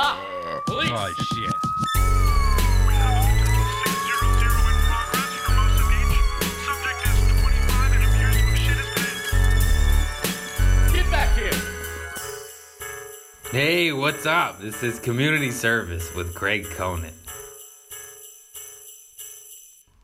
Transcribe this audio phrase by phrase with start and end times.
[0.00, 0.16] Stop!
[0.64, 0.88] Police!
[0.90, 1.52] Oh shit.
[2.88, 6.16] We have a total of 600 in progress for Hermosa Beach.
[6.64, 9.28] Subject is 25 and appears to have shit his pants.
[10.94, 11.60] Get back here!
[13.50, 14.58] Hey, what's up?
[14.58, 17.12] This is Community Service with Craig Conant.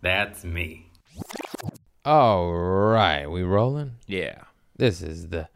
[0.02, 0.90] That's me.
[2.04, 3.92] All right, we rolling?
[4.06, 4.42] Yeah.
[4.76, 5.48] This is the.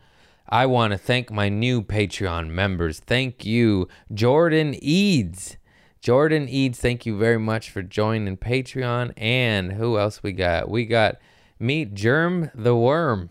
[0.51, 2.99] I want to thank my new Patreon members.
[2.99, 5.57] Thank you, Jordan Eads.
[6.01, 9.13] Jordan Eads, thank you very much for joining Patreon.
[9.17, 10.69] And who else we got?
[10.69, 11.19] We got
[11.61, 13.31] Meet Germ the Worm.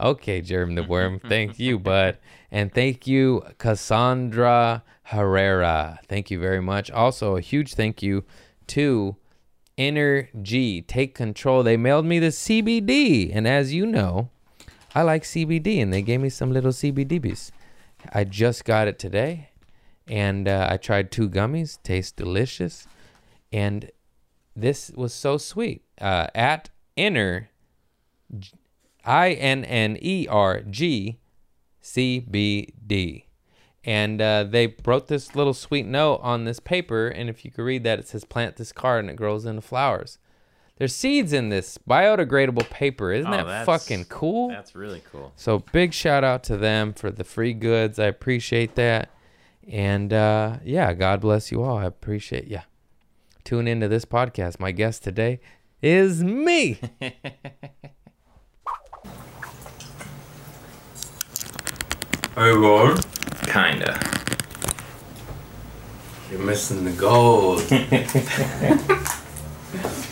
[0.00, 1.18] Okay, Germ the Worm.
[1.28, 2.18] Thank you, bud.
[2.50, 6.00] And thank you, Cassandra Herrera.
[6.06, 6.90] Thank you very much.
[6.90, 8.24] Also, a huge thank you
[8.68, 9.16] to
[9.76, 10.82] Inner G.
[10.82, 11.62] Take control.
[11.62, 13.34] They mailed me the CBD.
[13.34, 14.30] And as you know,
[14.94, 17.50] I like CBD, and they gave me some little CBDBs.
[18.12, 19.50] I just got it today,
[20.06, 21.82] and uh, I tried two gummies.
[21.82, 22.86] Taste delicious,
[23.52, 23.90] and
[24.54, 25.82] this was so sweet.
[26.00, 27.48] Uh, at Inner,
[29.04, 31.18] I N N E R G
[31.80, 33.26] C B D.
[33.84, 37.64] And uh, they wrote this little sweet note on this paper, and if you could
[37.64, 40.18] read that, it says "Plant this card, and it grows into flowers."
[40.76, 43.12] There's seeds in this biodegradable paper.
[43.12, 44.48] Isn't Oh, that fucking cool?
[44.48, 45.32] That's really cool.
[45.36, 47.98] So big shout out to them for the free goods.
[47.98, 49.10] I appreciate that.
[49.68, 51.78] And uh, yeah, God bless you all.
[51.78, 52.62] I appreciate yeah.
[53.44, 54.58] Tune into this podcast.
[54.58, 55.40] My guest today
[55.82, 56.78] is me.
[57.00, 57.14] hey,
[62.52, 63.04] Lord.
[63.46, 64.00] Kinda.
[66.30, 67.62] You're missing the gold.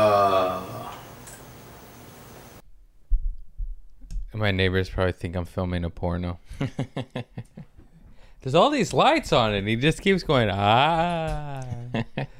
[4.34, 6.40] My neighbors probably think I'm filming a porno.
[8.40, 11.62] There's all these lights on it, and he just keeps going, ah.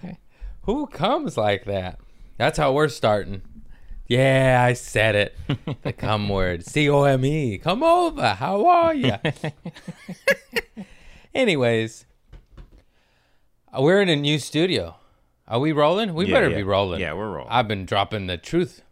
[0.63, 2.01] Who comes like that?
[2.39, 3.43] That's how we're starting.
[4.07, 5.37] Yeah, I said it.
[5.83, 6.65] The come word.
[6.67, 7.59] C O M E.
[7.59, 8.35] Come over.
[8.35, 9.15] How are you?
[11.35, 12.05] Anyways,
[13.73, 14.97] uh, we're in a new studio.
[15.49, 16.15] Are we rolling?
[16.15, 16.57] We Yeah, better yeah.
[16.57, 17.01] be rolling.
[17.01, 17.51] Yeah, we're rolling.
[17.51, 18.83] I've been dropping the truth.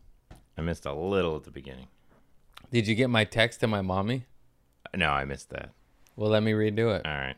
[0.56, 1.86] I missed a little at the beginning.
[2.72, 4.24] Did you get my text to my mommy?
[4.96, 5.70] No, I missed that.
[6.16, 7.06] Well, let me redo it.
[7.06, 7.36] All right.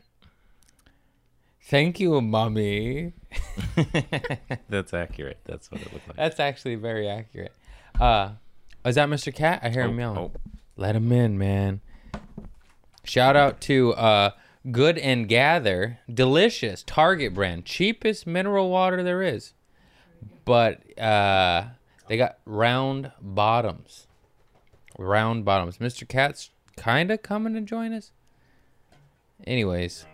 [1.65, 3.13] Thank you, mommy.
[4.69, 5.39] That's accurate.
[5.45, 6.17] That's what it looked like.
[6.17, 7.53] That's actually very accurate.
[7.99, 8.31] Uh,
[8.85, 9.33] is that Mr.
[9.33, 9.59] Cat?
[9.63, 10.17] I hear him yelling.
[10.17, 10.31] oh.
[10.75, 11.81] Let him in, man.
[13.03, 14.31] Shout out to uh,
[14.71, 19.53] Good and Gather, delicious Target brand, cheapest mineral water there is.
[20.45, 21.65] But uh,
[22.07, 24.07] they got round bottoms.
[24.97, 25.77] Round bottoms.
[25.77, 26.07] Mr.
[26.07, 28.11] Cat's kind of coming to join us.
[29.45, 30.05] Anyways,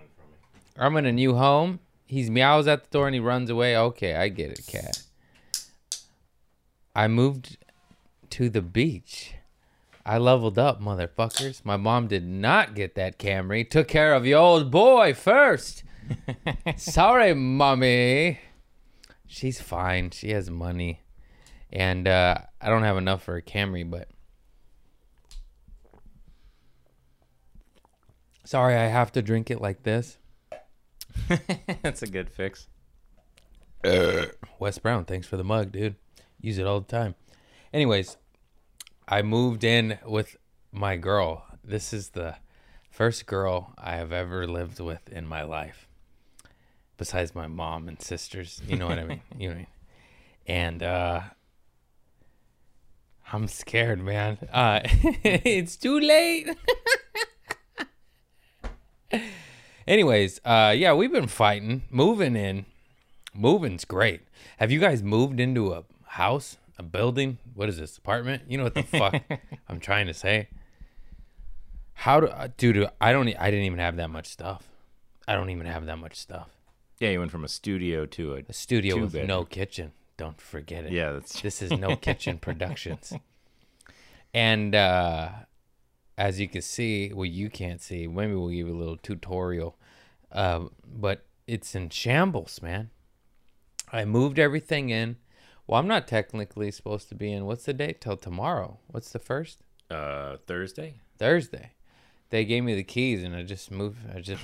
[0.78, 1.80] I'm in a new home.
[2.06, 3.78] He's meows at the door and he runs away.
[3.78, 5.04] Okay, I get it, cat.
[6.96, 7.58] I moved
[8.32, 9.34] to the beach.
[10.06, 11.64] I leveled up, motherfuckers.
[11.64, 13.70] My mom did not get that Camry.
[13.70, 15.84] Took care of your old boy first.
[16.78, 18.40] Sorry, mommy.
[19.28, 20.10] She's fine.
[20.12, 21.04] She has money.
[21.72, 24.08] And uh, I don't have enough for a Camry, but.
[28.46, 30.18] Sorry, I have to drink it like this.
[31.84, 32.68] That's a good fix.
[33.84, 35.96] Wes Brown, thanks for the mug, dude.
[36.42, 37.16] Use it all the time.
[37.72, 38.18] Anyways,
[39.08, 40.38] I moved in with
[40.72, 41.46] my girl.
[41.64, 42.36] This is the
[42.90, 45.88] first girl I have ever lived with in my life.
[46.98, 48.62] Besides my mom and sisters.
[48.68, 49.22] You know what I mean?
[49.38, 49.68] You know mean?
[50.48, 51.22] And uh
[53.32, 54.40] I'm scared, man.
[54.52, 56.50] Uh it's too late.
[59.88, 62.66] Anyways, uh yeah, we've been fighting, moving in.
[63.34, 64.22] Moving's great.
[64.58, 67.38] Have you guys moved into a house, a building?
[67.54, 68.44] What is this apartment?
[68.48, 69.22] You know what the fuck
[69.68, 70.48] I'm trying to say?
[71.94, 72.90] How do, uh, dude?
[73.02, 73.28] I don't.
[73.38, 74.64] I didn't even have that much stuff.
[75.28, 76.50] I don't even have that much stuff.
[77.00, 79.92] Yeah, you went from a studio to a A studio with no kitchen.
[80.18, 80.92] Don't forget it.
[80.92, 83.14] Yeah, that's This is no kitchen productions.
[84.34, 85.30] And uh
[86.18, 89.78] as you can see, well you can't see, maybe we'll give you a little tutorial.
[90.32, 92.90] Uh, but it's in shambles, man.
[93.92, 95.16] I moved everything in.
[95.70, 97.46] Well, I'm not technically supposed to be in.
[97.46, 98.02] What's the date?
[98.02, 98.80] Till tomorrow.
[98.88, 99.60] What's the first?
[99.88, 101.02] Uh, Thursday.
[101.20, 101.74] Thursday.
[102.32, 104.00] They gave me the keys and I just moved.
[104.12, 104.42] I just,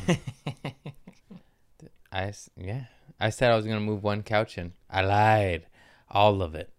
[2.11, 2.83] I yeah.
[3.19, 5.65] I said I was gonna move one couch and I lied,
[6.11, 6.69] all of it.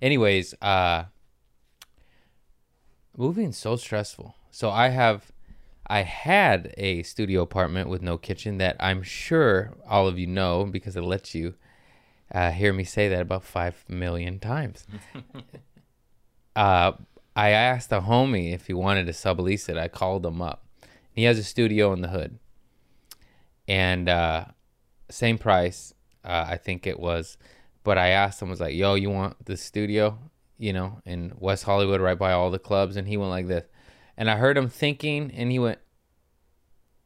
[0.00, 1.04] Anyways, uh,
[3.16, 4.34] moving's so stressful.
[4.50, 5.30] So I have,
[5.86, 10.64] I had a studio apartment with no kitchen that I'm sure all of you know
[10.64, 11.54] because it lets you
[12.32, 14.86] uh, hear me say that about five million times.
[16.56, 16.92] uh,
[17.36, 19.76] I asked a homie if he wanted to sublease it.
[19.76, 20.64] I called him up.
[21.12, 22.38] He has a studio in the hood,
[23.68, 24.46] and uh,
[25.10, 25.92] same price.
[26.24, 27.36] Uh, I think it was,
[27.84, 30.18] but I asked him was like, "Yo, you want the studio?
[30.56, 33.66] You know, in West Hollywood, right by all the clubs?" And he went like this,
[34.16, 35.80] and I heard him thinking, and he went,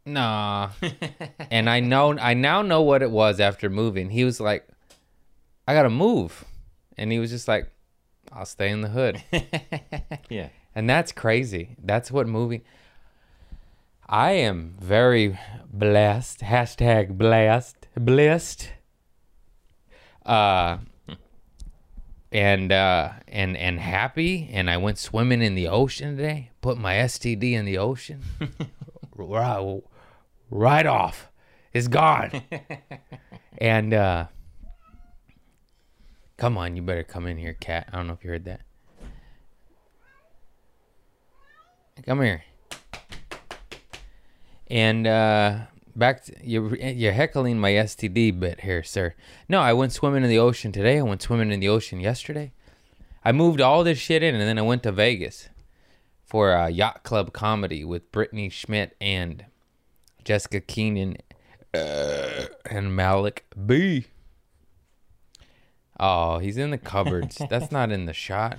[0.04, 0.70] "Nah."
[1.50, 4.10] and I know, I now know what it was after moving.
[4.10, 4.68] He was like,
[5.66, 6.44] "I gotta move,"
[6.96, 7.70] and he was just like,
[8.32, 9.22] "I'll stay in the hood."
[10.28, 10.48] Yeah.
[10.74, 11.76] And that's crazy.
[11.82, 12.62] That's what moving.
[14.06, 15.38] I am very
[15.72, 16.40] blessed.
[16.40, 17.88] Hashtag blessed.
[17.96, 18.68] Blessed.
[20.24, 20.78] Uh,
[22.30, 24.50] and uh, and and happy.
[24.52, 26.50] And I went swimming in the ocean today.
[26.60, 28.22] Put my STD in the ocean.
[29.16, 29.80] right,
[30.50, 31.30] right off.
[31.72, 32.42] It's gone.
[33.58, 34.26] and uh,
[36.36, 37.88] come on, you better come in here, cat.
[37.92, 38.60] I don't know if you heard that.
[42.04, 42.44] Come here.
[44.68, 45.58] And uh
[45.94, 49.14] back to you're you're heckling my STD bit here, sir.
[49.48, 50.98] No, I went swimming in the ocean today.
[50.98, 52.52] I went swimming in the ocean yesterday.
[53.24, 55.48] I moved all this shit in and then I went to Vegas
[56.24, 59.46] for a yacht club comedy with Brittany Schmidt and
[60.24, 61.16] Jessica Keenan
[61.72, 64.06] uh, and Malik B.
[65.98, 67.40] Oh, he's in the cupboards.
[67.50, 68.58] That's not in the shot.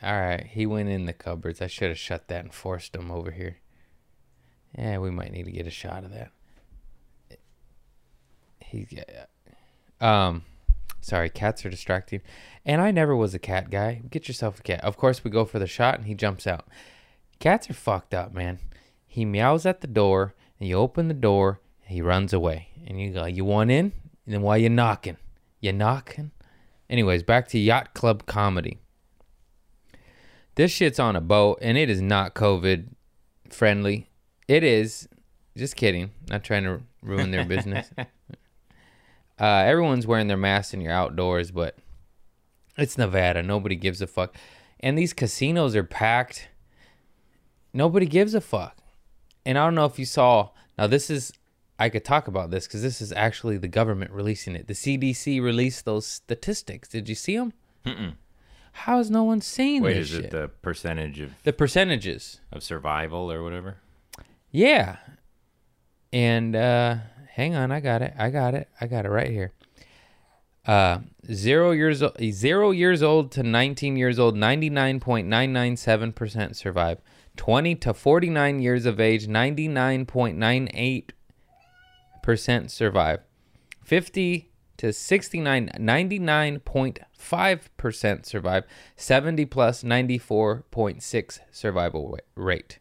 [0.00, 1.60] All right, he went in the cupboards.
[1.60, 3.58] I should have shut that and forced him over here.
[4.76, 6.30] Yeah, we might need to get a shot of that.
[8.60, 8.86] He,
[10.00, 10.44] um,
[11.00, 12.20] sorry, cats are distracting,
[12.64, 14.02] and I never was a cat guy.
[14.08, 14.84] Get yourself a cat.
[14.84, 16.68] Of course, we go for the shot, and he jumps out.
[17.40, 18.60] Cats are fucked up, man.
[19.06, 23.00] He meows at the door, and you open the door, and he runs away, and
[23.00, 23.92] you go, "You want in?"
[24.28, 25.16] And then why you knocking?
[25.58, 26.32] You knocking?
[26.90, 28.76] Anyways, back to yacht club comedy.
[30.54, 32.88] This shit's on a boat and it is not COVID
[33.48, 34.10] friendly.
[34.46, 35.08] It is.
[35.56, 36.10] Just kidding.
[36.28, 37.90] Not trying to ruin their business.
[37.98, 38.04] uh,
[39.40, 41.78] everyone's wearing their masks and you're outdoors, but
[42.76, 43.42] it's Nevada.
[43.42, 44.36] Nobody gives a fuck.
[44.78, 46.50] And these casinos are packed.
[47.72, 48.76] Nobody gives a fuck.
[49.46, 50.50] And I don't know if you saw.
[50.76, 51.32] Now, this is.
[51.78, 54.66] I could talk about this because this is actually the government releasing it.
[54.66, 56.88] The CDC released those statistics.
[56.88, 57.52] Did you see them?
[57.84, 58.14] Mm-mm.
[58.72, 59.94] How is no one seeing this?
[59.94, 60.26] Wait, is shit?
[60.26, 63.76] it the percentage of the percentages of survival or whatever?
[64.50, 64.96] Yeah.
[66.12, 66.96] And uh,
[67.32, 68.12] hang on, I got it.
[68.18, 68.68] I got it.
[68.80, 69.52] I got it right here.
[70.66, 70.98] Uh,
[71.32, 77.00] zero years old, zero years old to 19 years old, 99.997% survive.
[77.36, 81.10] 20 to 49 years of age, 99.98
[82.28, 83.20] percent survive.
[83.82, 88.64] Fifty to 69 99.5% survive.
[88.96, 92.78] 70 plus 94.6 survival rate.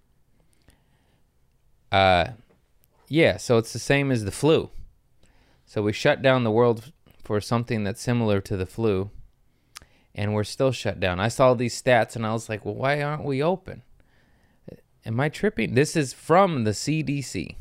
[1.93, 2.25] Uh
[3.07, 4.69] yeah so it's the same as the flu.
[5.65, 6.91] So we shut down the world
[7.23, 9.11] for something that's similar to the flu
[10.13, 11.21] and we're still shut down.
[11.21, 13.83] I saw these stats and i was like well why aren't we open?
[15.05, 15.73] Am i tripping?
[15.73, 17.55] This is from the cdc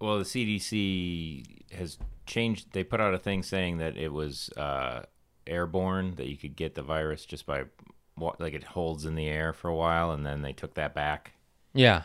[0.00, 2.72] Well, the CDC has changed.
[2.72, 5.02] They put out a thing saying that it was uh,
[5.46, 7.64] airborne, that you could get the virus just by,
[8.38, 11.32] like, it holds in the air for a while, and then they took that back.
[11.72, 12.02] yeah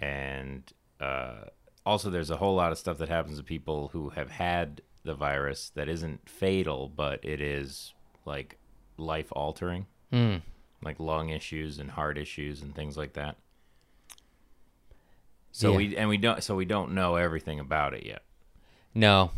[0.00, 0.70] And
[1.00, 1.46] uh,
[1.84, 5.14] also, there's a whole lot of stuff that happens to people who have had the
[5.14, 7.94] virus that isn't fatal, but it is,
[8.24, 8.58] like,
[8.96, 10.42] life altering, mm.
[10.82, 13.36] like lung issues and heart issues and things like that.
[15.52, 15.76] So Yeah.
[15.76, 18.22] we and we don't so we don't know everything about it yet.
[18.94, 19.30] no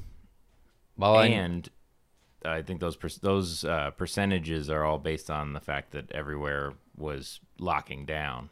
[0.96, 1.68] well I- and
[2.44, 6.72] I think those per- those uh, percentages are all based on the fact that everywhere
[6.96, 8.48] was locking down.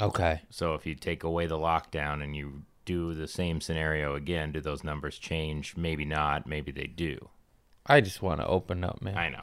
[0.00, 4.52] okay So if you take away the lockdown and you do the same scenario again,
[4.52, 5.76] do those numbers change?
[5.76, 6.46] Maybe not.
[6.46, 7.28] Maybe they do.
[7.86, 9.42] i just want to open up man I know.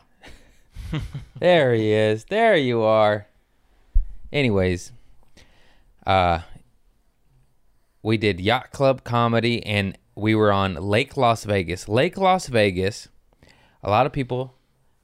[1.39, 2.25] There he is.
[2.25, 3.27] There you are.
[4.31, 4.91] Anyways,
[6.05, 6.39] uh
[8.01, 11.88] we did Yacht Club comedy and we were on Lake Las Vegas.
[11.88, 13.07] Lake Las Vegas.
[13.81, 14.53] A lot of people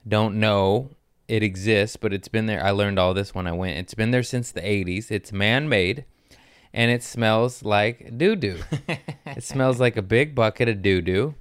[0.07, 0.89] don't know
[1.27, 2.63] it exists, but it's been there.
[2.63, 3.77] I learned all this when I went.
[3.77, 5.11] It's been there since the 80s.
[5.11, 6.05] It's man made
[6.73, 8.59] and it smells like doo doo.
[9.25, 11.35] it smells like a big bucket of doo doo.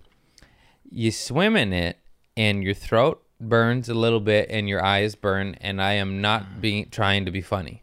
[0.90, 1.98] You swim in it
[2.36, 5.56] and your throat burns a little bit and your eyes burn.
[5.60, 7.82] And I am not being trying to be funny.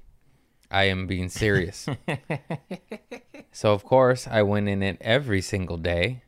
[0.72, 1.88] I am being serious.
[3.51, 6.24] so of course I went in it every single day,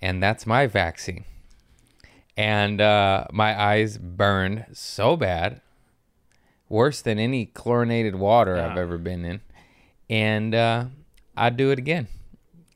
[0.00, 1.24] and that's my vaccine.
[2.36, 5.60] And uh, my eyes burned so bad,
[6.68, 8.80] worse than any chlorinated water I've Ah.
[8.80, 9.40] ever been in.
[10.08, 10.84] And uh,
[11.36, 12.06] I'd do it again.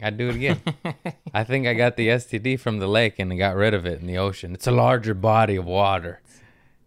[0.03, 0.61] I'd do it again.
[1.35, 4.01] I think I got the STD from the lake and I got rid of it
[4.01, 4.53] in the ocean.
[4.53, 6.21] It's a larger body of water.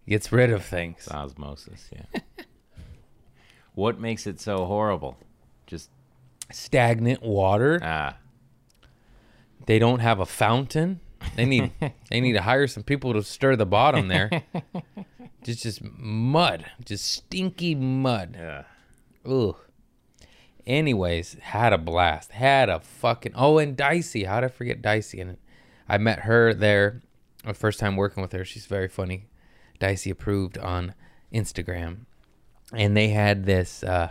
[0.08, 0.98] Gets rid of things.
[0.98, 2.20] It's osmosis, yeah.
[3.76, 5.18] What makes it so horrible?
[5.68, 5.90] Just
[6.52, 7.80] Stagnant water.
[7.84, 8.18] ah,
[9.66, 11.00] They don't have a fountain.
[11.36, 11.72] They need
[12.10, 14.30] they need to hire some people to stir the bottom there.
[15.44, 18.36] just just mud, just stinky mud.
[18.38, 18.64] yeah.
[19.26, 19.56] Ugh.
[20.68, 22.32] Anyways, had a blast.
[22.32, 24.24] Had a fucking oh, and Dicey.
[24.26, 25.20] How did I forget Dicey?
[25.22, 25.38] And
[25.88, 27.02] I met her there.
[27.44, 28.44] My first time working with her.
[28.46, 29.28] She's very funny.
[29.80, 30.94] Dicey approved on
[31.34, 32.06] Instagram,
[32.76, 33.84] and they had this.
[33.84, 34.10] Uh,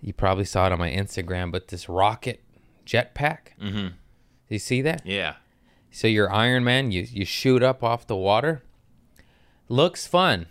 [0.00, 2.42] you probably saw it on my Instagram, but this rocket
[2.86, 3.56] jetpack.
[3.60, 3.88] Mm-hmm.
[4.48, 5.02] You see that?
[5.04, 5.34] Yeah.
[5.90, 8.62] So you're Iron Man, you you shoot up off the water.
[9.68, 10.46] Looks fun.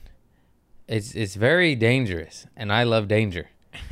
[0.87, 3.49] It's it's very dangerous, and I love danger.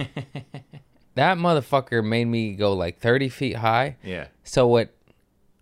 [1.15, 3.97] that motherfucker made me go like 30 feet high.
[4.03, 4.27] Yeah.
[4.43, 4.93] So what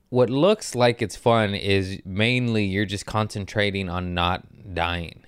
[0.09, 5.24] what looks like it's fun is mainly you're just concentrating on not dying.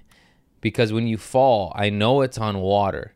[0.67, 3.13] Because when you fall, I know it's on water,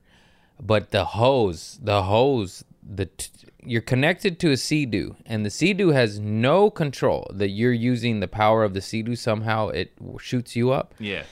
[0.60, 3.30] but the hose, the hose, the t-
[3.72, 8.28] you're connected to a sea-doo and the sea-doo has no control that you're using the
[8.28, 11.24] power of the sea-doo somehow it shoots you up Yeah.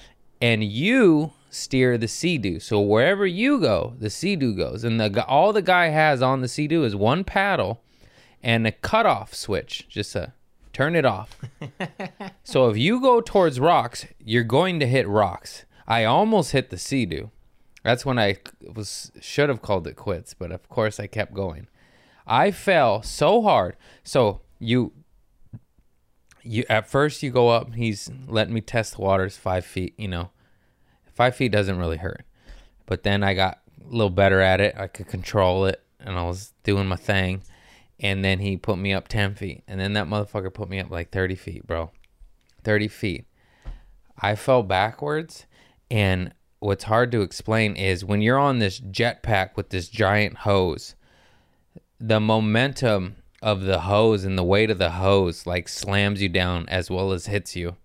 [0.42, 2.60] and you steer the sea-doo.
[2.60, 4.84] So wherever you go, the sea-doo goes.
[4.84, 7.82] And the all the guy has on the sea-doo is one paddle
[8.44, 10.34] and a cutoff switch, just a
[10.74, 11.30] turn it off.
[12.44, 15.66] so if you go towards rocks, you're going to hit rocks.
[15.90, 17.32] I almost hit the sea-doo.
[17.84, 21.68] That's when I was should have called it quits, but of course I kept going.
[22.28, 23.76] I fell so hard.
[24.04, 24.94] So you
[26.44, 27.74] you at first you go up.
[27.74, 29.96] He's letting me test the waters five feet.
[29.98, 30.30] You know,
[31.14, 32.26] five feet doesn't really hurt.
[32.86, 34.76] But then I got a little better at it.
[34.78, 37.42] I could control it, and I was doing my thing.
[38.00, 40.92] And then he put me up ten feet, and then that motherfucker put me up
[40.92, 41.92] like thirty feet, bro.
[42.64, 43.26] Thirty feet.
[44.22, 45.46] I fell backwards,
[45.90, 50.96] and what's hard to explain is when you're on this jetpack with this giant hose,
[52.00, 56.68] the momentum of the hose and the weight of the hose like slams you down
[56.68, 57.76] as well as hits you.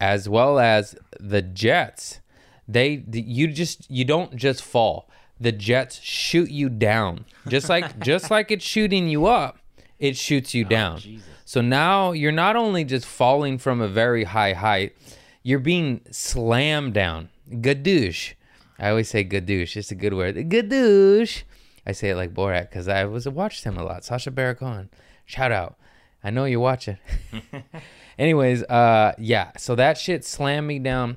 [0.00, 2.20] As well as the jets
[2.66, 5.08] they you just you don't just fall.
[5.40, 7.24] The jets shoot you down.
[7.46, 9.58] Just like just like it's shooting you up
[10.02, 10.98] it shoots you oh, down.
[10.98, 11.28] Jesus.
[11.44, 14.96] so now you're not only just falling from a very high height
[15.42, 18.34] you're being slammed down gadoosh
[18.78, 21.42] i always say gadoosh it's a good word gadoosh
[21.86, 24.04] I say it like Borat because I was watched him a lot.
[24.04, 24.90] Sacha Baron Cohen,
[25.24, 25.76] shout out.
[26.22, 26.98] I know you're watching.
[28.18, 29.50] Anyways, uh, yeah.
[29.58, 31.16] So that shit slammed me down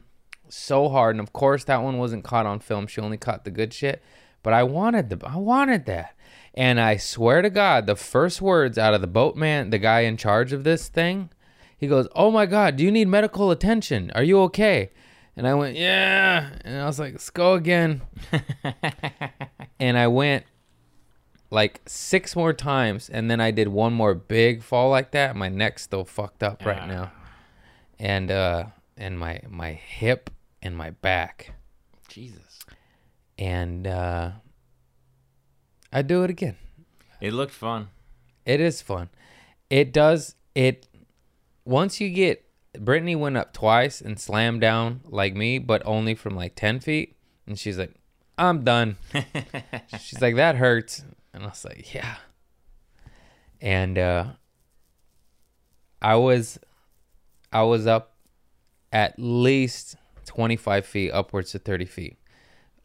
[0.49, 2.87] so hard, and of course that one wasn't caught on film.
[2.87, 4.01] She only caught the good shit.
[4.41, 6.15] But I wanted the, I wanted that,
[6.53, 10.17] and I swear to God, the first words out of the boatman, the guy in
[10.17, 11.29] charge of this thing,
[11.77, 14.11] he goes, "Oh my God, do you need medical attention?
[14.15, 14.91] Are you okay?"
[15.37, 18.01] And I went, "Yeah," and I was like, "Let's go again."
[19.79, 20.45] and I went
[21.51, 25.35] like six more times, and then I did one more big fall like that.
[25.35, 26.85] My neck's still fucked up right Ah.
[26.87, 27.11] now,
[27.99, 28.63] and uh,
[28.97, 30.29] and my my hip
[30.61, 31.53] and my back,
[32.07, 32.65] Jesus.
[33.37, 34.31] and uh,
[35.91, 36.55] I do it again.
[37.21, 37.89] It looked fun.
[38.45, 39.09] It is fun.
[39.69, 40.87] It does it.
[41.65, 42.45] Once you get
[42.79, 47.15] Brittany went up twice and slammed down like me, but only from like ten feet,
[47.47, 47.93] and she's like,
[48.37, 48.97] "I'm done."
[49.99, 51.03] she's like, "That hurts,"
[51.33, 52.15] and I was like, "Yeah."
[53.61, 54.25] And uh,
[56.01, 56.59] I was,
[57.51, 58.15] I was up
[58.91, 59.95] at least
[60.25, 62.17] twenty five feet, upwards to thirty feet.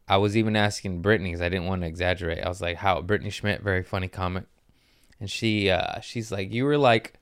[0.09, 2.45] I was even asking Brittany because I didn't want to exaggerate.
[2.45, 4.45] I was like, "How?" Brittany Schmidt, very funny comic
[5.21, 7.13] and she uh she's like you were like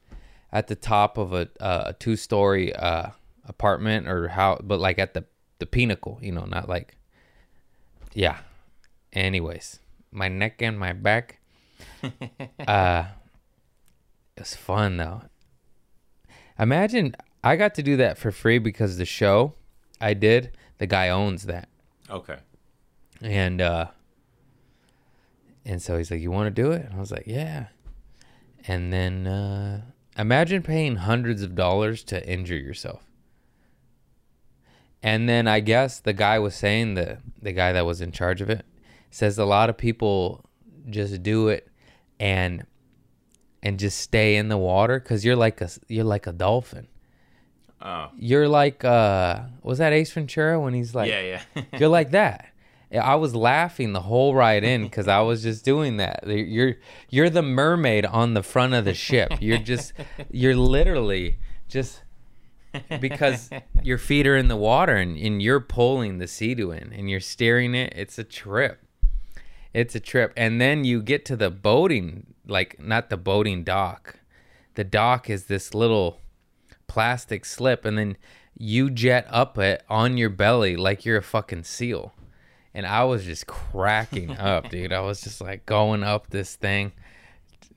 [0.53, 3.11] at the top of a uh, a two story uh
[3.47, 5.25] apartment or how but like at the
[5.59, 6.97] the pinnacle you know not like
[8.15, 8.39] yeah
[9.13, 9.81] anyways
[10.13, 11.41] my neck and my back
[12.67, 13.05] uh
[14.37, 15.23] it was fun though
[16.59, 19.55] imagine I got to do that for free because the show
[20.01, 21.69] I did, the guy owns that.
[22.11, 22.39] Okay.
[23.21, 23.87] And uh
[25.65, 27.67] and so he's like, "You want to do it?" And I was like, "Yeah."
[28.67, 29.83] And then uh
[30.19, 33.05] imagine paying hundreds of dollars to injure yourself.
[35.03, 38.41] And then I guess the guy was saying the the guy that was in charge
[38.41, 38.67] of it
[39.11, 40.45] says a lot of people
[40.91, 41.69] just do it
[42.19, 42.67] and
[43.63, 46.89] and just stay in the water cuz you're like a you're like a dolphin.
[47.81, 48.09] Oh.
[48.17, 51.63] You're like uh was that Ace Ventura when he's like yeah, yeah.
[51.79, 52.49] you're like that.
[52.93, 56.27] I was laughing the whole ride in because I was just doing that.
[56.27, 56.77] You're
[57.11, 59.35] you're the mermaid on the front of the ship.
[59.41, 59.93] You're just
[60.31, 62.03] you're literally just
[63.01, 63.51] because
[63.83, 67.21] your feet are in the water and, and you're pulling the sea-doo in and you're
[67.21, 67.93] steering it.
[67.97, 68.81] It's a trip.
[69.75, 70.33] It's a trip.
[70.37, 74.21] And then you get to the boating, like not the boating dock.
[74.75, 76.21] The dock is this little
[76.87, 78.17] plastic slip, and then
[78.57, 82.15] you jet up it on your belly like you're a fucking seal.
[82.79, 84.93] And I was just cracking up, dude.
[84.93, 86.93] I was just like going up this thing,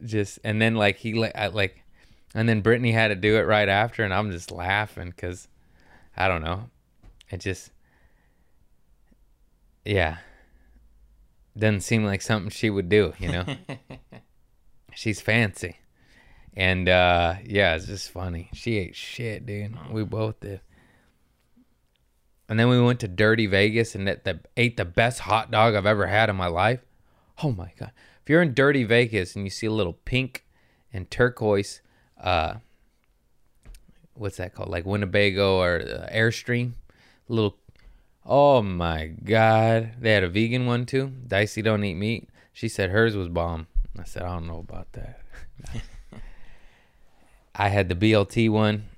[0.05, 1.81] just and then like he like I, like,
[2.35, 5.47] and then Brittany had to do it right after, and I'm just laughing because
[6.15, 6.69] I don't know,
[7.31, 7.71] it just
[9.83, 10.17] yeah
[11.57, 13.45] doesn't seem like something she would do, you know.
[14.93, 15.77] She's fancy.
[16.55, 18.51] And uh yeah, it's just funny.
[18.53, 19.75] She ate shit, dude.
[19.89, 20.61] We both did.
[22.51, 25.85] And then we went to Dirty Vegas and that ate the best hot dog I've
[25.85, 26.81] ever had in my life.
[27.41, 27.93] Oh my god.
[28.21, 30.43] If you're in Dirty Vegas and you see a little pink
[30.91, 31.79] and turquoise
[32.19, 32.55] uh
[34.15, 34.67] what's that called?
[34.67, 36.73] Like Winnebago or uh, Airstream,
[37.29, 37.55] little
[38.25, 39.91] Oh my god.
[40.01, 41.13] They had a vegan one too.
[41.25, 42.27] Dicey don't eat meat.
[42.51, 43.67] She said hers was bomb.
[43.97, 45.21] I said, I don't know about that.
[47.55, 48.89] I had the BLT one.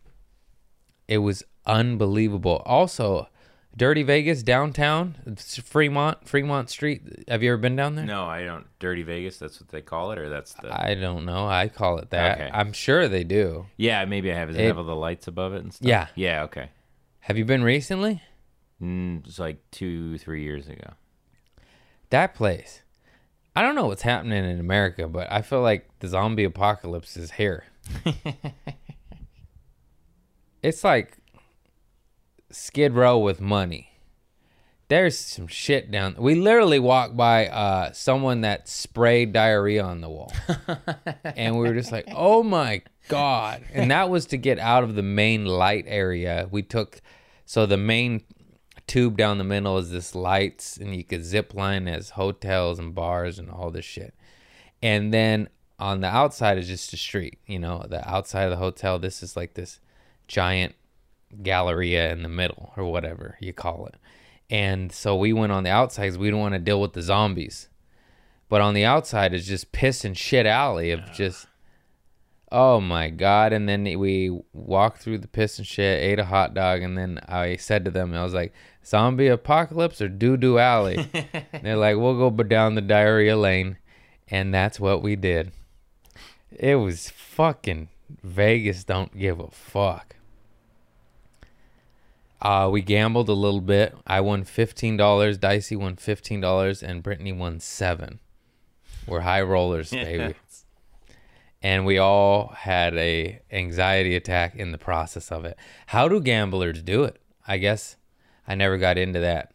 [1.07, 2.63] It was unbelievable.
[2.65, 3.27] Also,
[3.75, 7.01] Dirty Vegas downtown, it's Fremont, Fremont Street.
[7.27, 8.05] Have you ever been down there?
[8.05, 8.67] No, I don't.
[8.77, 9.37] Dirty Vegas.
[9.39, 10.71] That's what they call it, or that's the.
[10.71, 11.47] I don't know.
[11.47, 12.39] I call it that.
[12.39, 12.51] Okay.
[12.53, 13.65] I'm sure they do.
[13.77, 14.49] yeah, maybe I have.
[14.49, 15.87] Does it, It- have all the lights above it and stuff?
[15.87, 16.07] Yeah.
[16.15, 16.43] Yeah.
[16.43, 16.69] Okay.
[17.21, 18.21] Have you been recently?
[18.81, 20.93] Mm, it's like two, three years ago.
[22.11, 22.81] That place.
[23.55, 27.31] I don't know what's happening in America, but I feel like the zombie apocalypse is
[27.31, 27.63] here.
[30.61, 31.17] it's like
[32.53, 33.89] Skid Row with money.
[34.89, 36.15] There's some shit down.
[36.19, 40.31] We literally walked by uh, someone that sprayed diarrhea on the wall,
[41.23, 44.95] and we were just like, "Oh my god!" And that was to get out of
[44.95, 46.47] the main light area.
[46.51, 47.01] We took
[47.45, 48.23] so the main
[48.85, 52.93] tube down the middle is this lights, and you could zip line as hotels and
[52.93, 54.13] bars and all this shit.
[54.81, 57.39] And then on the outside is just a street.
[57.47, 58.99] You know, the outside of the hotel.
[58.99, 59.79] This is like this
[60.27, 60.75] giant
[61.41, 63.95] galleria in the middle or whatever you call it.
[64.49, 67.01] And so we went on the outside 'cause we don't want to deal with the
[67.01, 67.69] zombies.
[68.49, 71.47] But on the outside is just piss and shit alley of just
[72.51, 73.51] oh my god.
[73.51, 77.19] And then we walked through the piss and shit, ate a hot dog, and then
[77.27, 78.53] I said to them, I was like,
[78.85, 81.09] zombie apocalypse or doo doo alley?
[81.63, 83.77] They're like, we'll go down the diarrhea lane.
[84.29, 85.51] And that's what we did.
[86.51, 87.89] It was fucking
[88.23, 90.15] Vegas don't give a fuck.
[92.43, 93.95] Uh, we gambled a little bit.
[94.05, 95.37] I won fifteen dollars.
[95.37, 98.19] Dicey won fifteen dollars, and Brittany won seven.
[99.07, 100.35] We're high rollers, baby.
[101.61, 105.57] And we all had a anxiety attack in the process of it.
[105.87, 107.21] How do gamblers do it?
[107.47, 107.95] I guess
[108.45, 109.53] I never got into that.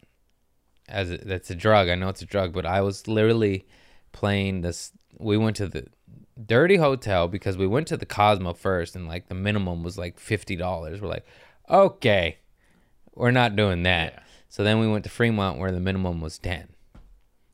[0.87, 1.87] As a, that's a drug.
[1.89, 3.67] I know it's a drug, but I was literally
[4.11, 4.91] playing this.
[5.19, 5.85] We went to the
[6.43, 10.17] dirty hotel because we went to the Cosmo first, and like the minimum was like
[10.17, 10.99] fifty dollars.
[10.99, 11.27] We're like,
[11.69, 12.39] okay,
[13.19, 14.13] we're not doing that.
[14.13, 14.19] Yeah.
[14.49, 16.69] So then we went to Fremont where the minimum was 10.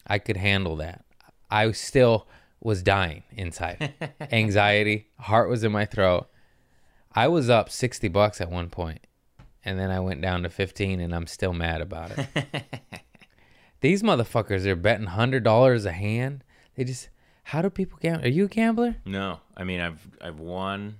[0.07, 1.03] I could handle that.
[1.49, 2.27] I still
[2.61, 3.93] was dying inside.
[4.31, 6.27] Anxiety, heart was in my throat.
[7.13, 9.05] I was up 60 bucks at one point,
[9.63, 12.63] and then I went down to 15 and I'm still mad about it.
[13.81, 16.43] These motherfuckers are betting $100 a hand.
[16.75, 17.09] They just
[17.43, 18.25] how do people gamble?
[18.25, 18.95] Are you a gambler?
[19.05, 20.97] No, I mean I've I've won.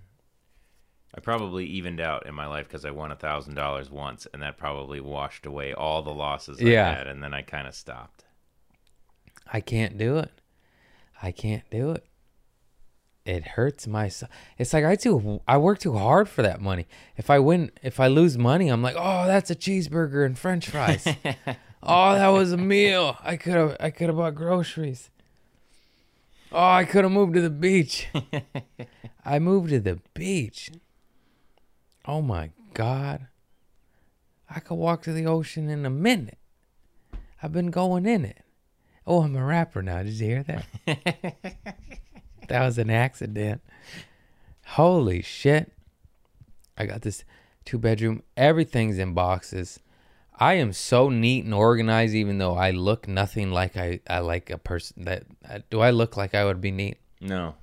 [1.15, 4.41] I probably evened out in my life because I won a thousand dollars once, and
[4.43, 6.93] that probably washed away all the losses I Yeah.
[6.95, 8.25] had, and then I kind of stopped.
[9.51, 10.32] I can't do it.
[11.21, 12.06] I can't do it.
[13.25, 14.12] It hurts my.
[14.58, 16.86] It's like I too I work too hard for that money.
[17.17, 20.69] If I win if I lose money, I'm like, "Oh, that's a cheeseburger and french
[20.69, 21.08] fries."
[21.84, 23.17] oh, that was a meal.
[23.23, 25.10] I could have I could have bought groceries.
[26.51, 28.08] Oh, I could have moved to the beach.
[29.25, 30.71] I moved to the beach.
[32.08, 33.28] Oh my God.
[34.50, 36.38] I could walk to the ocean in a minute.
[37.41, 38.41] I've been going in it.
[39.08, 40.04] Oh, I'm a rapper now.
[40.04, 40.65] Did you hear that?
[42.48, 43.62] that was an accident.
[44.65, 45.72] Holy shit.
[46.78, 47.24] I got this
[47.65, 48.24] two bedroom.
[48.36, 49.80] Everything's in boxes.
[50.38, 54.50] I am so neat and organized, even though I look nothing like I, I like
[54.50, 55.24] a person that.
[55.48, 56.98] Uh, do I look like I would be neat?
[57.22, 57.56] No.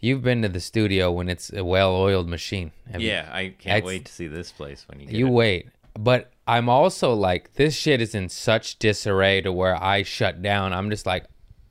[0.00, 2.70] You've been to the studio when it's a well oiled machine.
[2.96, 5.30] Yeah, I can't wait to see this place when you get You it.
[5.30, 5.68] wait.
[5.98, 10.72] But I'm also like, this shit is in such disarray to where I shut down.
[10.72, 11.24] I'm just like,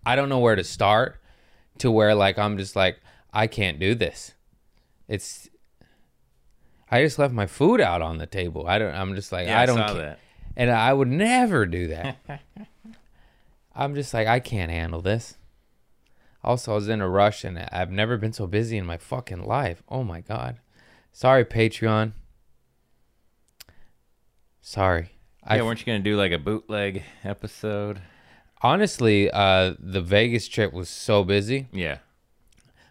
[0.05, 1.21] I don't know where to start
[1.77, 2.99] to where like, I'm just like,
[3.31, 4.33] I can't do this.
[5.07, 5.47] It's,
[6.91, 8.67] I just left my food out on the table.
[8.67, 10.19] I don't, I'm just like, Yeah, I don't, saw ca- that.
[10.57, 12.17] and I would never do that.
[13.75, 15.36] I'm just like, I can't handle this.
[16.43, 19.43] Also, I was in a rush and I've never been so busy in my fucking
[19.43, 19.83] life.
[19.89, 20.59] Oh my God.
[21.11, 22.13] Sorry, Patreon.
[24.61, 25.11] Sorry.
[25.45, 28.01] Yeah, I weren't you gonna do like a bootleg episode?
[28.61, 31.67] honestly, uh, the Vegas trip was so busy.
[31.71, 31.99] Yeah.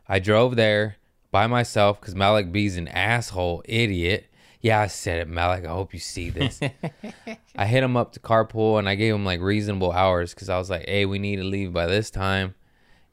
[0.08, 0.96] I drove there
[1.30, 4.26] by myself because Malik B's an asshole idiot.
[4.60, 5.64] Yeah, I said it, Malik.
[5.64, 6.60] I hope you see this.
[7.56, 10.58] I hit him up to carpool and I gave him like reasonable hours because I
[10.58, 12.54] was like, hey, we need to leave by this time.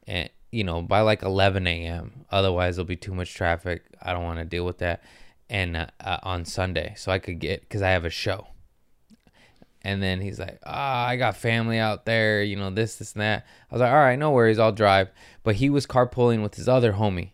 [0.06, 2.26] And, you know, by like 11 a.m.
[2.30, 3.84] Otherwise, there'll be too much traffic.
[4.00, 5.02] I don't want to deal with that.
[5.50, 8.48] And uh, uh, on Sunday, so I could get, because I have a show.
[9.82, 13.20] And then he's like, ah, I got family out there, you know, this, this, and
[13.20, 13.44] that.
[13.70, 15.10] I was like, all right, no worries, I'll drive.
[15.42, 17.32] But he was carpooling with his other homie.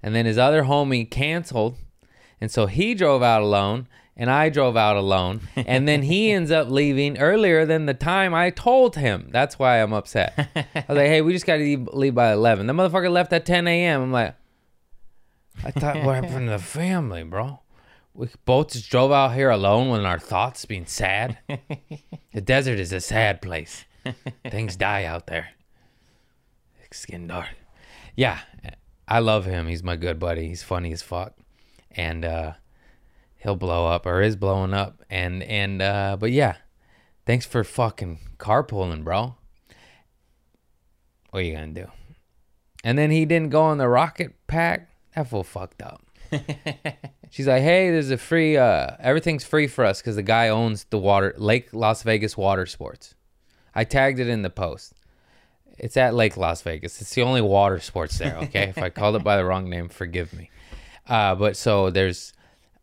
[0.00, 1.76] And then his other homie canceled.
[2.40, 3.88] And so he drove out alone
[4.20, 5.40] and I drove out alone.
[5.56, 9.30] And then he ends up leaving earlier than the time I told him.
[9.32, 10.34] That's why I'm upset.
[10.54, 12.66] I was like, hey, we just got to leave, leave by 11.
[12.66, 14.02] The motherfucker left at 10 a.m.
[14.02, 14.34] I'm like,
[15.64, 17.60] I thought what happened to the family, bro?
[18.12, 21.38] We both just drove out here alone when our thoughts being sad.
[22.34, 23.86] the desert is a sad place.
[24.50, 25.50] Things die out there.
[26.92, 27.48] Skin dark.
[28.16, 28.40] Yeah,
[29.08, 29.68] I love him.
[29.68, 30.48] He's my good buddy.
[30.48, 31.34] He's funny as fuck,
[31.92, 32.54] and uh,
[33.40, 35.02] he'll blow up or is blowing up.
[35.10, 36.56] And and uh, but yeah,
[37.26, 39.36] thanks for fucking carpooling, bro.
[41.30, 41.86] What are you gonna do?
[42.84, 44.88] And then he didn't go on the rocket pack.
[45.14, 46.02] That fool fucked up.
[47.30, 48.56] She's like, "Hey, there's a free.
[48.56, 52.66] Uh, everything's free for us because the guy owns the water Lake Las Vegas Water
[52.66, 53.14] Sports.
[53.74, 54.94] I tagged it in the post.
[55.78, 57.00] It's at Lake Las Vegas.
[57.00, 58.36] It's the only water sports there.
[58.36, 60.50] Okay, if I called it by the wrong name, forgive me.
[61.06, 62.32] Uh, but so there's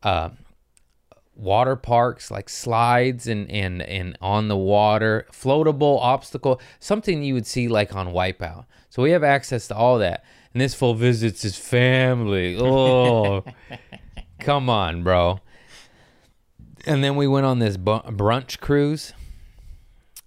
[0.04, 0.30] uh,
[1.38, 7.46] water parks like slides and and and on the water, floatable obstacle, something you would
[7.48, 8.66] see like on Wipeout.
[8.90, 10.24] So we have access to all that.
[10.54, 12.58] And this full visits his family.
[12.60, 13.44] Oh,
[14.40, 15.40] come on, bro.
[16.86, 19.14] And then we went on this bu- brunch cruise,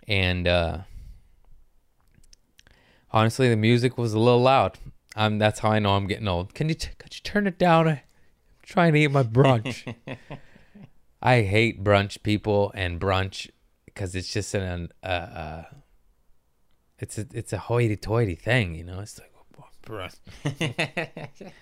[0.07, 0.79] and uh,
[3.11, 4.79] honestly, the music was a little loud.
[5.17, 6.55] Um, that's how I know I'm getting old.
[6.55, 7.89] Can you t- could you turn it down?
[7.89, 8.01] I'm
[8.63, 9.95] trying to eat my brunch.
[11.23, 13.51] I hate brunch people and brunch
[13.85, 15.65] because it's just an uh, uh,
[16.99, 19.01] it's a it's a hoity-toity thing, you know.
[19.01, 19.33] It's like
[19.85, 20.17] brunch.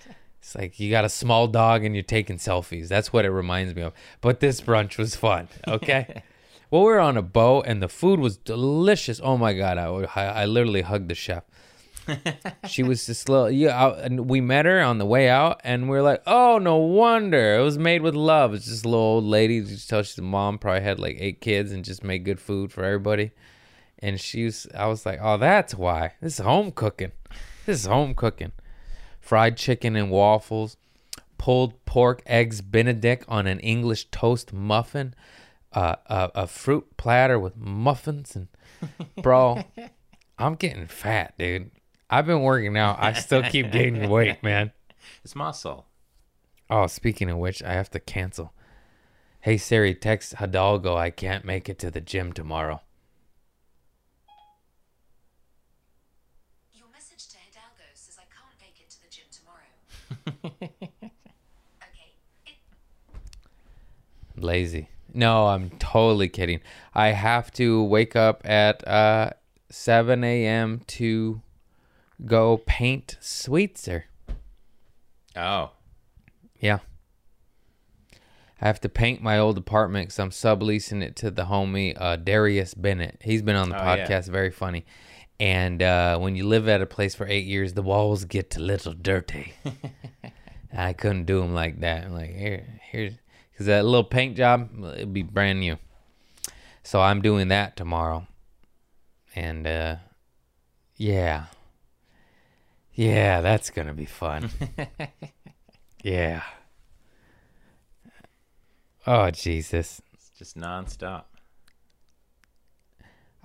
[0.40, 2.88] It's like you got a small dog and you're taking selfies.
[2.88, 3.92] That's what it reminds me of.
[4.20, 5.48] But this brunch was fun.
[5.66, 6.22] Okay.
[6.70, 9.20] well, we were on a boat and the food was delicious.
[9.22, 11.44] Oh my god, I I, I literally hugged the chef.
[12.68, 15.88] She was just little yeah, I, and we met her on the way out, and
[15.88, 18.54] we are like, oh no wonder it was made with love.
[18.54, 19.54] It's just a little old lady.
[19.56, 22.40] You just tell she's a mom, probably had like eight kids, and just made good
[22.40, 23.32] food for everybody.
[24.00, 26.12] And she was, I was like, oh, that's why.
[26.20, 27.12] This is home cooking.
[27.66, 28.52] This is home cooking
[29.28, 30.78] fried chicken and waffles,
[31.36, 35.14] pulled pork, eggs Benedict on an English toast muffin,
[35.74, 38.48] uh, a, a fruit platter with muffins, and
[39.22, 39.62] bro,
[40.38, 41.70] I'm getting fat, dude.
[42.10, 42.96] I've been working out.
[43.00, 44.72] I still keep gaining weight, man.
[45.22, 45.86] It's muscle.
[46.70, 48.52] Oh, speaking of which, I have to cancel.
[49.40, 50.96] Hey Siri, text Hidalgo.
[50.96, 52.80] I can't make it to the gym tomorrow.
[56.74, 60.72] Your message to Hidalgo says I can't make it to the gym tomorrow.
[61.82, 62.12] okay.
[62.46, 64.88] It, Lazy.
[65.14, 66.60] No, I'm totally kidding.
[66.94, 69.30] I have to wake up at uh
[69.70, 70.80] 7 a.m.
[70.88, 71.40] to
[72.24, 74.04] go paint Sweetzer.
[75.36, 75.70] Oh.
[76.60, 76.78] Yeah.
[78.60, 82.16] I have to paint my old apartment because I'm subleasing it to the homie uh,
[82.16, 83.20] Darius Bennett.
[83.22, 84.06] He's been on the Oh, yeah.
[84.08, 84.84] podcast, very funny.
[85.38, 88.60] And uh, when you live at a place for eight years, the walls get a
[88.60, 89.52] little dirty.
[90.76, 92.06] I couldn't do them like that.
[92.06, 93.14] I'm like, here, here's,
[93.52, 95.78] because that little paint job, it'd be brand new.
[96.82, 98.26] So I'm doing that tomorrow.
[99.36, 99.96] And, uh,
[100.96, 101.44] yeah.
[102.98, 104.50] Yeah, that's going to be fun.
[106.02, 106.42] yeah.
[109.06, 110.02] Oh, Jesus.
[110.14, 111.26] It's just nonstop.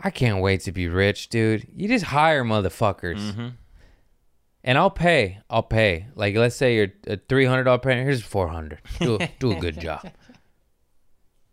[0.04, 1.68] I can't wait to be rich, dude.
[1.72, 3.20] You just hire motherfuckers.
[3.20, 3.48] Mm-hmm.
[4.64, 5.38] And I'll pay.
[5.52, 6.08] I'll pay.
[6.16, 8.08] Like let's say you're a three hundred dollar payment.
[8.08, 8.80] Here's four hundred.
[9.00, 10.10] Do a, do a good job.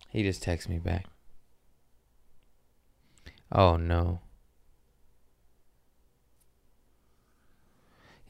[0.08, 1.04] He just texts me back.
[3.52, 4.20] Oh no.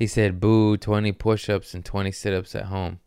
[0.00, 0.78] He said, "Boo!
[0.78, 3.00] Twenty push-ups and twenty sit-ups at home."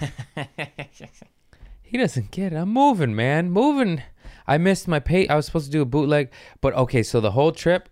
[1.80, 2.56] he doesn't get it.
[2.56, 3.52] I'm moving, man.
[3.52, 4.02] Moving.
[4.48, 5.28] I missed my pay.
[5.28, 7.04] I was supposed to do a bootleg, but okay.
[7.04, 7.88] So the whole trip.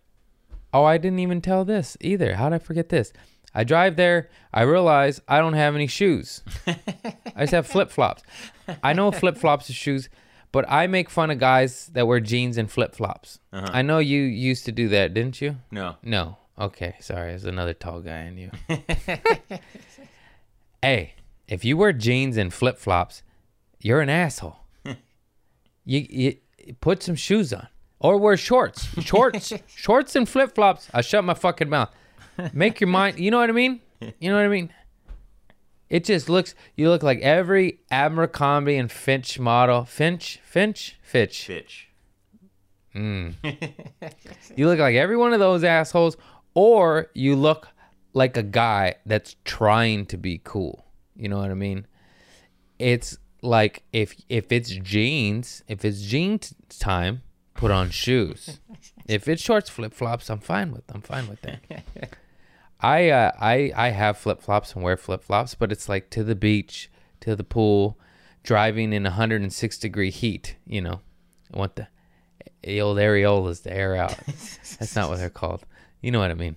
[0.74, 2.34] Oh, I didn't even tell this either.
[2.34, 3.12] How did I forget this?
[3.54, 4.28] I drive there.
[4.52, 6.42] I realize I don't have any shoes.
[6.66, 8.24] I just have flip flops.
[8.82, 10.08] I know flip flops are shoes,
[10.50, 13.38] but I make fun of guys that wear jeans and flip flops.
[13.52, 13.68] Uh-huh.
[13.72, 15.58] I know you used to do that, didn't you?
[15.70, 15.94] No.
[16.02, 16.38] No.
[16.58, 17.30] Okay, sorry.
[17.30, 18.50] There's another tall guy in you.
[20.82, 21.14] hey,
[21.46, 23.22] if you wear jeans and flip flops,
[23.80, 24.56] you're an asshole.
[24.84, 26.36] you, you
[26.80, 27.68] put some shoes on
[28.00, 28.88] or wear shorts.
[29.02, 30.88] Shorts, shorts and flip flops.
[30.92, 31.90] I shut my fucking mouth.
[32.52, 33.18] Make your mind.
[33.18, 33.80] You know what I mean?
[34.00, 34.70] You know what I mean?
[35.88, 36.54] It just looks.
[36.76, 39.84] You look like every Abercrombie and Finch model.
[39.84, 41.46] Finch, Finch, Fitch.
[41.46, 41.88] Fitch.
[42.94, 43.34] Mm.
[44.56, 46.16] You look like every one of those assholes,
[46.54, 47.68] or you look
[48.12, 50.84] like a guy that's trying to be cool.
[51.16, 51.86] You know what I mean?
[52.78, 57.22] It's like if if it's jeans, if it's jeans time,
[57.54, 58.60] put on shoes.
[59.06, 60.84] if it's shorts, flip flops, I'm fine with.
[60.92, 61.60] I'm fine with that.
[62.80, 66.22] I uh, I I have flip flops and wear flip flops, but it's like to
[66.22, 67.98] the beach, to the pool,
[68.42, 70.56] driving in 106 degree heat.
[70.66, 71.00] You know,
[71.52, 71.88] I want the
[72.62, 74.16] the old areolas to air out.
[74.26, 75.64] That's not what they're called.
[76.00, 76.56] You know what I mean.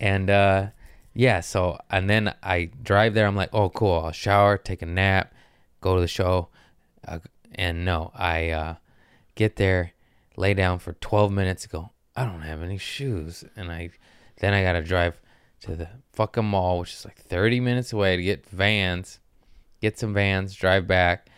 [0.00, 0.66] And uh,
[1.14, 3.26] yeah, so and then I drive there.
[3.26, 4.04] I'm like, oh, cool.
[4.04, 5.34] I'll shower, take a nap,
[5.80, 6.48] go to the show,
[7.06, 7.18] uh,
[7.54, 8.74] and no, I uh,
[9.34, 9.92] get there,
[10.36, 11.66] lay down for 12 minutes.
[11.66, 13.90] Go, I don't have any shoes, and I
[14.40, 15.20] then I gotta drive
[15.60, 19.18] to the fucking mall, which is like 30 minutes away to get Vans,
[19.80, 21.28] get some Vans, drive back,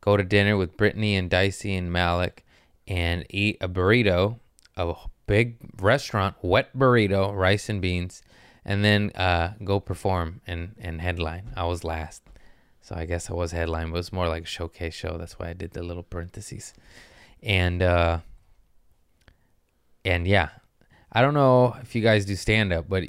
[0.00, 2.44] go to dinner with Brittany and Dicey and Malik,
[2.86, 4.38] and eat a burrito,
[4.76, 4.94] of a
[5.30, 8.20] big restaurant, wet burrito, rice and beans,
[8.64, 11.52] and then uh, go perform and, and headline.
[11.56, 12.22] I was last.
[12.82, 15.16] So I guess I was headline, but it was more like a showcase show.
[15.18, 16.74] That's why I did the little parentheses.
[17.44, 18.18] And uh
[20.04, 20.48] and yeah.
[21.12, 23.04] I don't know if you guys do stand up, but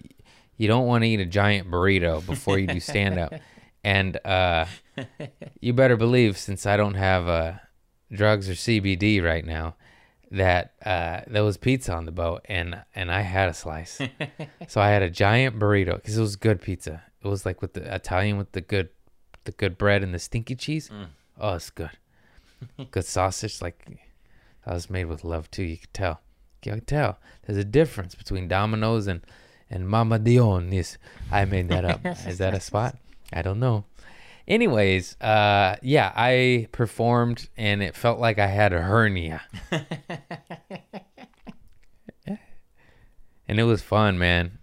[0.57, 3.33] you don't want to eat a giant burrito before you do stand up.
[3.83, 4.65] and uh
[5.59, 7.53] you better believe since I don't have uh
[8.11, 9.75] drugs or CBD right now
[10.31, 13.99] that uh there was pizza on the boat and and I had a slice.
[14.67, 17.03] so I had a giant burrito cuz it was good pizza.
[17.23, 18.89] It was like with the Italian with the good
[19.43, 20.89] the good bread and the stinky cheese.
[21.39, 21.91] Oh, it's good.
[22.91, 23.85] good sausage like
[24.65, 26.21] that was made with love too, you could tell.
[26.63, 27.17] You could tell.
[27.45, 29.21] There's a difference between Domino's and
[29.69, 30.97] and Mama Dion's.
[31.31, 32.05] I made that up.
[32.27, 32.97] Is that a spot?
[33.33, 33.85] I don't know.
[34.47, 39.41] Anyways, uh, yeah, I performed and it felt like I had a hernia.
[43.47, 44.59] and it was fun, man.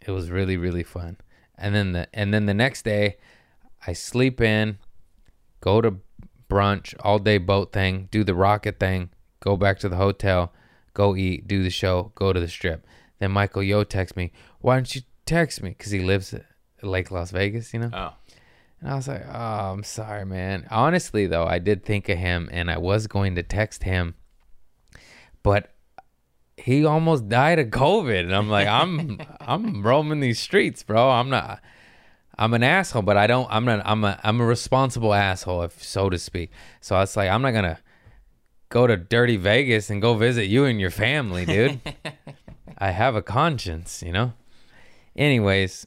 [0.00, 1.16] It was really, really fun.
[1.56, 3.16] And then the and then the next day,
[3.86, 4.78] I sleep in,
[5.60, 5.96] go to
[6.48, 10.52] brunch, all day boat thing, do the rocket thing, go back to the hotel,
[10.94, 12.86] go eat, do the show, go to the strip.
[13.18, 16.34] Then Michael Yo texts me, "Why don't you text me?" Because he lives
[16.82, 17.90] Lake Las Vegas, you know.
[17.92, 18.12] Oh.
[18.80, 20.66] And I was like, oh, I'm sorry, man.
[20.70, 24.14] Honestly, though, I did think of him and I was going to text him,
[25.42, 25.72] but
[26.56, 28.20] he almost died of COVID.
[28.20, 31.10] And I'm like, I'm I'm roaming these streets, bro.
[31.10, 31.60] I'm not
[32.36, 35.82] I'm an asshole, but I don't I'm not I'm a I'm a responsible asshole, if
[35.82, 36.50] so to speak.
[36.80, 37.78] So I was like I'm not gonna
[38.68, 41.80] go to dirty Vegas and go visit you and your family, dude.
[42.78, 44.32] I have a conscience, you know?
[45.14, 45.86] Anyways,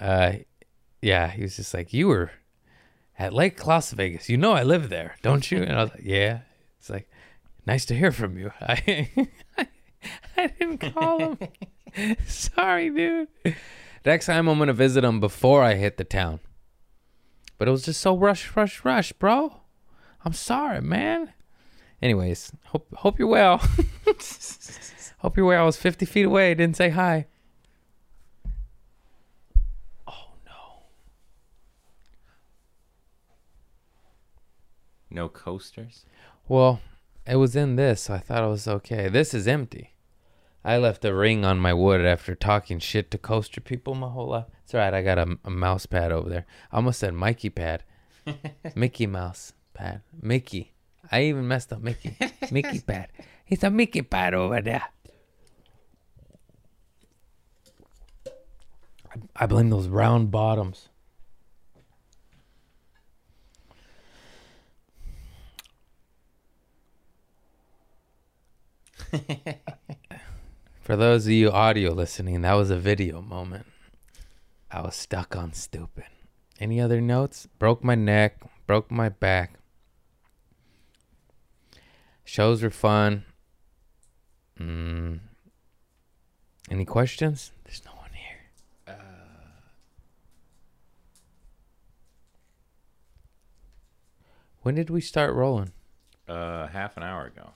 [0.00, 0.32] uh
[1.00, 2.30] yeah, he was just like, You were
[3.18, 4.28] at Lake Las Vegas.
[4.28, 5.62] You know I live there, don't you?
[5.62, 6.40] And I was like, Yeah.
[6.78, 7.08] It's like,
[7.66, 8.52] nice to hear from you.
[8.60, 9.08] I
[10.36, 11.38] I didn't call him.
[12.26, 13.28] Sorry, dude.
[14.04, 16.40] Next time I'm gonna visit him before I hit the town.
[17.58, 19.60] But it was just so rush, rush, rush, bro.
[20.24, 21.32] I'm sorry, man.
[22.00, 23.60] Anyways, hope hope you're well.
[25.18, 25.62] hope you're well.
[25.62, 26.54] I was 50 feet away.
[26.54, 27.26] Didn't say hi.
[35.10, 36.04] No coasters.
[36.48, 36.80] Well,
[37.26, 39.08] it was in this, so I thought it was okay.
[39.08, 39.94] This is empty.
[40.64, 44.28] I left a ring on my wood after talking shit to coaster people my whole
[44.28, 44.46] life.
[44.64, 44.92] It's all right.
[44.92, 46.46] I got a, a mouse pad over there.
[46.72, 47.84] I almost said Mikey pad.
[48.74, 50.02] Mickey mouse pad.
[50.20, 50.72] Mickey.
[51.10, 52.16] I even messed up Mickey.
[52.50, 53.08] Mickey pad.
[53.46, 54.82] It's a Mickey pad over there.
[59.10, 60.88] I- I blame those round bottoms.
[70.82, 73.66] For those of you audio listening, that was a video moment.
[74.70, 76.04] I was stuck on stupid.
[76.60, 77.48] Any other notes?
[77.58, 79.54] Broke my neck, broke my back.
[82.24, 83.24] Shows were fun.
[84.60, 85.20] Mm.
[86.70, 87.52] Any questions?
[87.64, 88.50] There's no one here.
[88.86, 88.92] Uh.
[94.62, 95.72] When did we start rolling?
[96.28, 97.52] Uh, half an hour ago.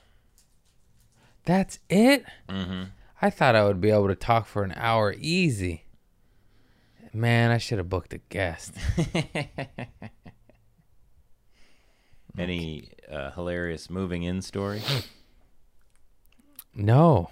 [1.45, 2.25] That's it?
[2.49, 2.85] Mm-hmm.
[3.21, 5.85] I thought I would be able to talk for an hour easy.
[7.13, 8.75] Man, I should have booked a guest.
[12.39, 14.81] Any uh, hilarious moving in story?
[16.75, 17.29] No,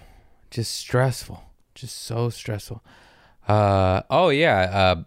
[0.51, 1.43] just stressful.
[1.73, 2.83] Just so stressful.
[3.47, 4.59] Uh oh yeah.
[4.71, 5.03] Uh,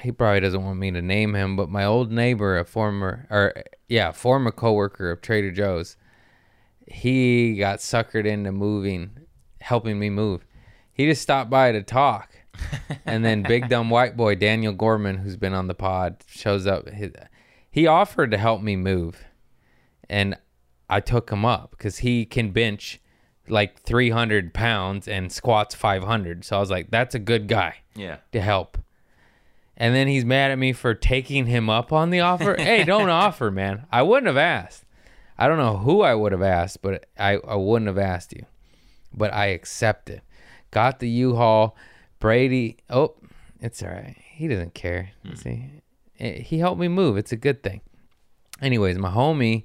[0.00, 3.52] he probably doesn't want me to name him, but my old neighbor, a former or
[3.88, 5.96] yeah, former coworker of Trader Joe's,
[6.86, 9.10] he got suckered into moving,
[9.60, 10.44] helping me move.
[10.92, 12.30] He just stopped by to talk.
[13.04, 16.88] and then big dumb white boy Daniel Gorman, who's been on the pod, shows up.
[16.90, 17.10] He,
[17.70, 19.24] he offered to help me move,
[20.08, 20.36] and
[20.88, 23.00] I took him up because he can bench
[23.48, 26.44] like 300 pounds and squats 500.
[26.44, 28.18] So I was like, that's a good guy Yeah.
[28.32, 28.78] to help.
[29.76, 32.54] And then he's mad at me for taking him up on the offer.
[32.58, 33.86] hey, don't offer, man.
[33.90, 34.83] I wouldn't have asked.
[35.38, 38.46] I don't know who I would have asked, but I, I wouldn't have asked you.
[39.12, 40.22] But I accepted.
[40.70, 41.76] Got the U-Haul.
[42.20, 42.78] Brady.
[42.88, 43.14] Oh,
[43.60, 44.16] it's all right.
[44.32, 45.10] He doesn't care.
[45.34, 45.70] See,
[46.20, 47.16] Eh, he helped me move.
[47.16, 47.80] It's a good thing.
[48.62, 49.64] Anyways, my homie,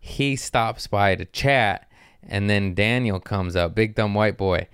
[0.00, 1.88] he stops by to chat,
[2.28, 4.66] and then Daniel comes up, big dumb white boy,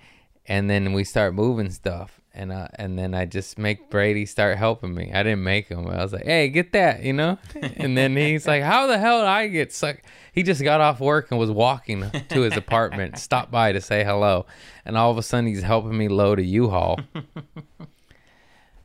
[0.47, 2.19] and then we start moving stuff.
[2.35, 5.11] And uh, and then I just make Brady start helping me.
[5.13, 5.87] I didn't make him.
[5.87, 7.37] I was like, "Hey, get that," you know.
[7.75, 10.99] And then he's like, "How the hell did I get sucked?" He just got off
[10.99, 14.47] work and was walking to his apartment, stopped by to say hello,
[14.83, 17.01] and all of a sudden he's helping me load a U-Haul.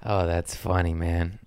[0.04, 1.38] oh, that's funny, man.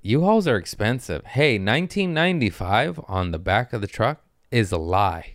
[0.00, 1.26] U-Hauls are expensive.
[1.26, 5.34] Hey, 1995 on the back of the truck is a lie.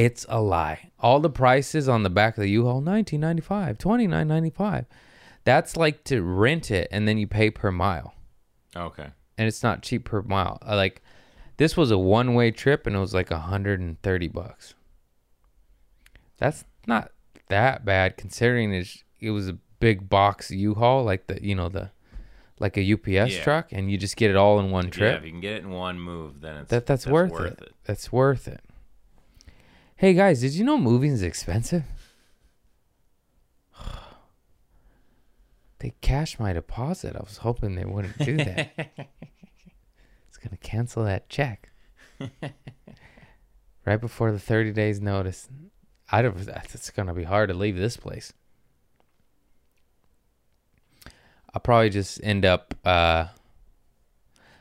[0.00, 0.90] It's a lie.
[0.98, 4.86] All the prices on the back of the U-Haul 1995, 29.95.
[5.44, 8.14] That's like to rent it and then you pay per mile.
[8.74, 9.08] Okay.
[9.36, 10.58] And it's not cheap per mile.
[10.66, 11.02] Uh, Like
[11.58, 14.72] this was a one-way trip and it was like 130 bucks.
[16.38, 17.12] That's not
[17.48, 21.90] that bad considering it's, it was a big box U-Haul like the, you know, the
[22.58, 23.42] like a UPS Yeah.
[23.42, 25.12] truck and you just get it all in one trip.
[25.12, 27.74] Yeah, if you can get it in one move, then it's That that's, worth, it.
[27.84, 28.62] That's worth it.
[30.00, 31.84] Hey guys, did you know moving is expensive?
[35.80, 37.14] they cashed my deposit.
[37.14, 38.72] I was hoping they wouldn't do that.
[40.26, 41.68] it's gonna cancel that check
[43.84, 45.50] right before the thirty days notice.
[46.10, 46.48] I don't.
[46.48, 48.32] It's gonna be hard to leave this place.
[51.52, 52.74] I'll probably just end up.
[52.86, 53.26] uh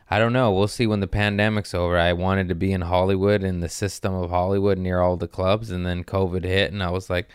[0.10, 0.52] I don't know.
[0.52, 1.98] We'll see when the pandemic's over.
[1.98, 5.70] I wanted to be in Hollywood in the system of Hollywood near all the clubs,
[5.70, 7.30] and then COVID hit, and I was like,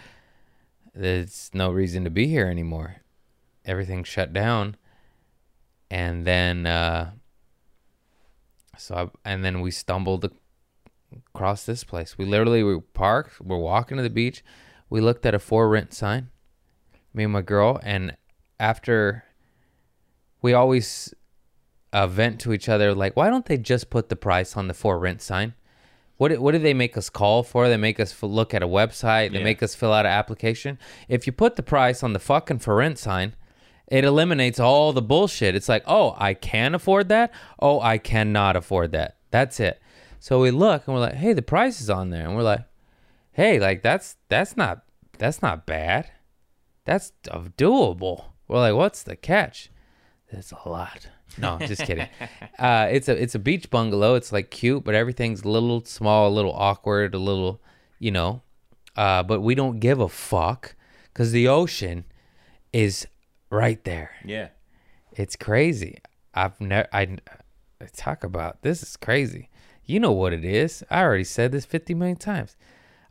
[0.92, 2.96] "There's no reason to be here anymore."
[3.64, 4.76] Everything shut down,
[5.88, 7.12] and then uh,
[8.76, 10.28] so I, and then we stumbled
[11.32, 12.18] across this place.
[12.18, 13.40] We literally were parked.
[13.40, 14.42] We're walking to the beach.
[14.90, 16.31] We looked at a for rent sign.
[17.12, 18.16] Me and my girl, and
[18.58, 19.25] after
[20.42, 21.14] we always
[21.94, 24.74] uh, vent to each other like, why don't they just put the price on the
[24.74, 25.54] for rent sign?
[26.16, 27.68] What do- what do they make us call for?
[27.68, 29.32] They make us look at a website.
[29.32, 29.44] They Yeah.
[29.44, 30.78] make us fill out an application.
[31.08, 33.34] If you put the price on the fucking for rent sign,
[33.88, 35.54] it eliminates all the bullshit.
[35.54, 37.32] It's like, oh, I can afford that.
[37.58, 39.16] Oh, I cannot afford that.
[39.30, 39.80] That's it.
[40.20, 42.64] So we look and we're like, hey, the price is on there, and we're like,
[43.32, 44.84] hey, like that's that's not
[45.18, 46.10] that's not bad.
[46.84, 47.12] That's
[47.58, 48.26] doable.
[48.48, 49.70] We're like, what's the catch?
[50.28, 51.08] It's a lot.
[51.38, 52.08] No, just kidding.
[52.58, 54.14] Uh, it's a it's a beach bungalow.
[54.14, 57.60] It's like cute, but everything's a little small, a little awkward, a little,
[57.98, 58.42] you know.
[58.96, 60.76] Uh, but we don't give a fuck
[61.12, 62.04] because the ocean
[62.72, 63.06] is
[63.50, 64.12] right there.
[64.24, 64.48] Yeah.
[65.12, 65.98] It's crazy.
[66.35, 66.88] I've never.
[66.92, 67.18] I
[67.80, 69.50] I talk about this is crazy.
[69.85, 70.82] You know what it is.
[70.90, 72.56] I already said this fifty million times.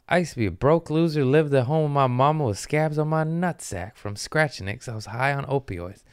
[0.10, 2.98] I used to be a broke loser, lived at home with my mama with scabs
[2.98, 6.04] on my nutsack from scratching it 'cause I was high on opioids.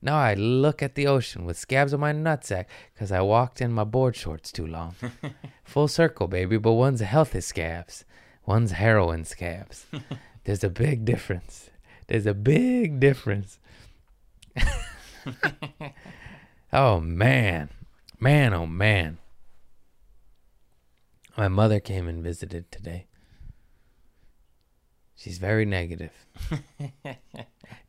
[0.00, 3.72] Now I look at the ocean with scabs on my nutsack 'cause I walked in
[3.72, 4.94] my board shorts too long.
[5.64, 8.04] Full circle, baby, but one's healthy scabs,
[8.46, 9.86] one's heroin scabs.
[10.44, 11.70] There's a big difference.
[12.06, 13.58] There's a big difference.
[16.72, 17.70] oh man,
[18.20, 19.18] man, oh man.
[21.36, 23.06] My mother came and visited today.
[25.14, 26.12] She's very negative.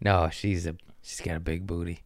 [0.01, 2.01] no, she's a she's got a big booty.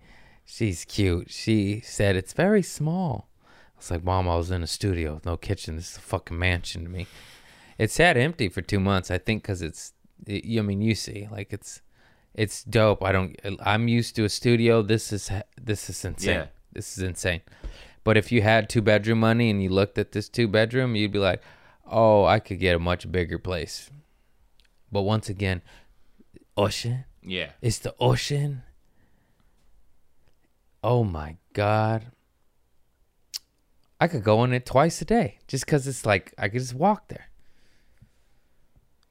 [0.46, 1.32] She's cute.
[1.32, 3.30] She said it's very small.
[3.46, 5.76] I was like, Mom, I was in a studio, with no kitchen.
[5.76, 7.08] This is a fucking mansion to me.
[7.78, 9.10] It sat empty for two months.
[9.10, 9.94] I think because it's.
[10.28, 11.82] I mean, you see, like it's,
[12.34, 13.04] it's dope.
[13.04, 13.38] I don't.
[13.44, 14.82] Uh, I'm used to a studio.
[14.82, 15.30] This is
[15.62, 16.36] this is insane.
[16.36, 16.46] Yeah.
[16.72, 17.42] This is insane.
[18.04, 21.12] But if you had two bedroom money and you looked at this two bedroom, you'd
[21.12, 21.42] be like,
[21.90, 23.90] oh, I could get a much bigger place.
[24.92, 25.62] But once again,
[26.58, 27.06] ocean.
[27.22, 27.52] Yeah.
[27.62, 28.64] It's the ocean.
[30.84, 32.08] Oh my god.
[34.00, 36.74] I could go in it twice a day just cuz it's like I could just
[36.74, 37.30] walk there.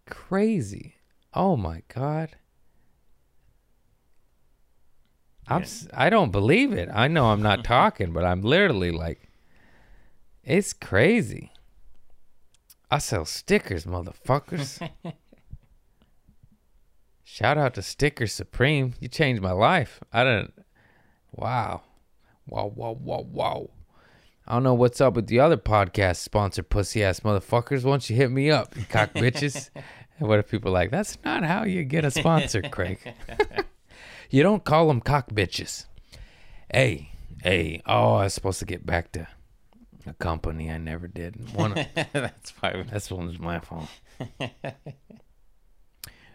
[0.06, 0.96] Crazy.
[1.32, 2.36] Oh my god.
[5.48, 5.68] I'm Yeah.
[5.94, 6.90] I don't believe it.
[6.92, 9.30] I know I'm not talking, but I'm literally like
[10.44, 11.52] it's crazy.
[12.90, 14.90] I sell stickers, motherfuckers.
[17.24, 18.92] Shout out to Sticker Supreme.
[19.00, 20.00] You changed my life.
[20.12, 20.52] I don't.
[21.33, 21.83] Wow.
[22.47, 23.70] Wow, wow, wow, wow.
[24.47, 27.85] I don't know what's up with the other podcast sponsor pussy ass motherfuckers.
[27.85, 29.70] Why don't you hit me up, you cock bitches?
[30.18, 32.99] and what if people are like, that's not how you get a sponsor, Craig.
[34.30, 35.87] you don't call them cock bitches.
[36.72, 37.12] Hey,
[37.43, 37.83] hey.
[37.87, 39.28] Oh, I was supposed to get back to
[40.07, 41.55] a company I never did.
[41.55, 42.85] One of, That's why.
[42.91, 43.89] that's one was my fault.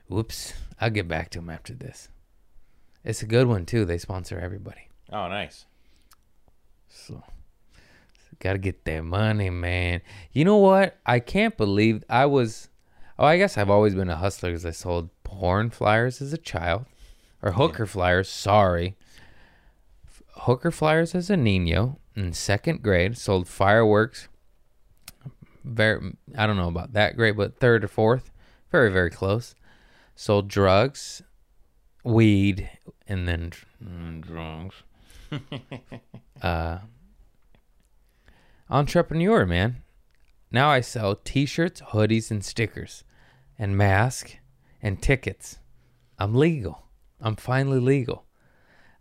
[0.08, 0.54] Whoops.
[0.80, 2.08] I'll get back to him after this.
[3.04, 3.84] It's a good one too.
[3.84, 4.87] They sponsor everybody.
[5.12, 5.66] Oh, nice.
[6.88, 7.24] So
[8.40, 10.02] gotta get that money, man.
[10.32, 10.98] You know what?
[11.06, 12.70] I can't believe I was
[13.18, 16.38] oh I guess I've always been a hustler because I sold porn flyers as a
[16.38, 16.86] child.
[17.42, 18.96] Or hooker flyers, sorry.
[20.34, 23.18] Hooker flyers as a Nino in second grade.
[23.18, 24.28] Sold fireworks.
[25.64, 28.32] Very I don't know about that grade, but third or fourth.
[28.72, 29.56] Very, very close.
[30.16, 31.22] Sold drugs,
[32.04, 32.70] weed,
[33.08, 33.52] and then
[33.84, 34.84] mm, drugs.
[36.42, 36.80] uh,
[38.70, 39.84] entrepreneur, man.
[40.52, 43.04] Now I sell t-shirts, hoodies, and stickers,
[43.60, 44.36] and masks,
[44.82, 45.60] and tickets.
[46.18, 46.84] I'm legal.
[47.20, 48.26] I'm finally legal.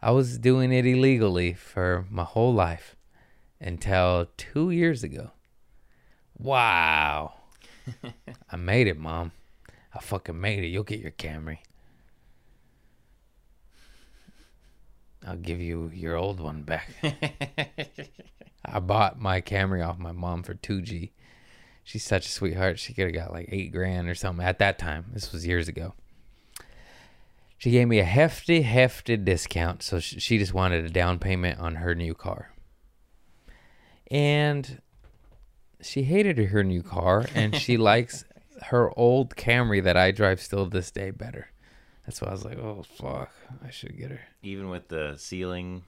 [0.03, 2.97] I was doing it illegally for my whole life
[3.61, 5.31] until two years ago.
[6.39, 7.35] Wow.
[8.51, 9.33] I made it, mom.
[9.95, 10.69] I fucking made it.
[10.69, 11.59] You'll get your Camry.
[15.27, 16.89] I'll give you your old one back.
[18.65, 21.11] I bought my Camry off my mom for 2G.
[21.83, 22.79] She's such a sweetheart.
[22.79, 25.07] She could have got like eight grand or something at that time.
[25.13, 25.95] This was years ago.
[27.59, 29.83] She gave me a hefty, hefty discount.
[29.83, 32.53] So she just wanted a down payment on her new car.
[34.11, 34.81] And
[35.81, 38.25] she hated her new car and she likes
[38.67, 41.51] her old Camry that I drive still to this day better.
[42.07, 43.31] That's why I was like, oh, fuck.
[43.65, 44.21] I should get her.
[44.43, 45.83] Even with the ceiling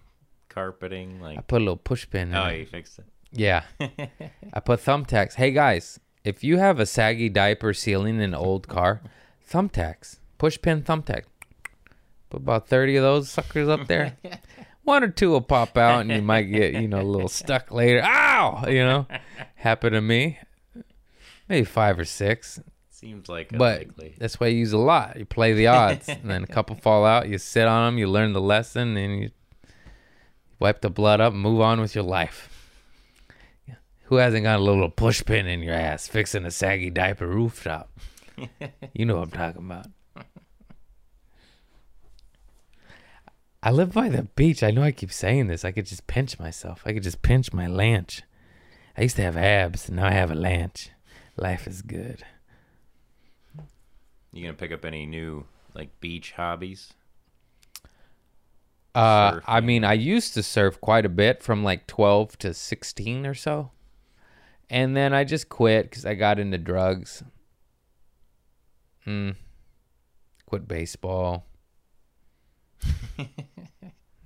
[0.48, 2.58] carpeting, like I put a little push pin in Oh, it.
[2.60, 3.04] you fixed it.
[3.30, 3.62] Yeah.
[4.52, 5.34] I put thumbtacks.
[5.34, 9.00] Hey guys, if you have a saggy diaper ceiling in an old car,
[9.48, 10.18] thumbtacks.
[10.38, 11.24] Push pin thumbtack.
[12.30, 14.16] Put about 30 of those suckers up there.
[14.82, 17.70] One or two will pop out and you might get, you know, a little stuck
[17.70, 18.02] later.
[18.02, 18.64] Ow!
[18.66, 19.06] You know,
[19.56, 20.38] happened to me.
[21.48, 22.60] Maybe five or six.
[22.98, 23.86] Seems like But
[24.18, 25.16] that's why you use a lot.
[25.16, 26.08] You play the odds.
[26.08, 27.28] and then a couple fall out.
[27.28, 27.98] You sit on them.
[27.98, 28.96] You learn the lesson.
[28.96, 29.30] And you
[30.58, 32.48] wipe the blood up and move on with your life.
[34.06, 37.88] Who hasn't got a little push pin in your ass fixing a saggy diaper rooftop?
[38.92, 39.86] you know what I'm talking about.
[43.62, 44.64] I live by the beach.
[44.64, 45.64] I know I keep saying this.
[45.64, 46.82] I could just pinch myself.
[46.84, 48.22] I could just pinch my lanch.
[48.96, 49.88] I used to have abs.
[49.88, 50.88] And now I have a lanch.
[51.36, 52.24] Life is good.
[54.38, 56.92] You gonna pick up any new like beach hobbies?
[58.94, 63.26] Uh, I mean, I used to surf quite a bit from like 12 to 16
[63.26, 63.70] or so.
[64.70, 67.22] And then I just quit because I got into drugs.
[69.06, 69.36] Mm.
[70.46, 71.46] Quit baseball.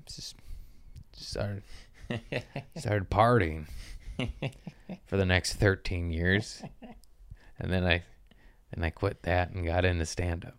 [0.06, 0.36] just,
[1.12, 1.62] just started
[2.76, 3.66] Started partying
[5.06, 6.62] for the next 13 years.
[7.58, 8.02] And then I
[8.72, 10.56] and I quit that and got into stand up.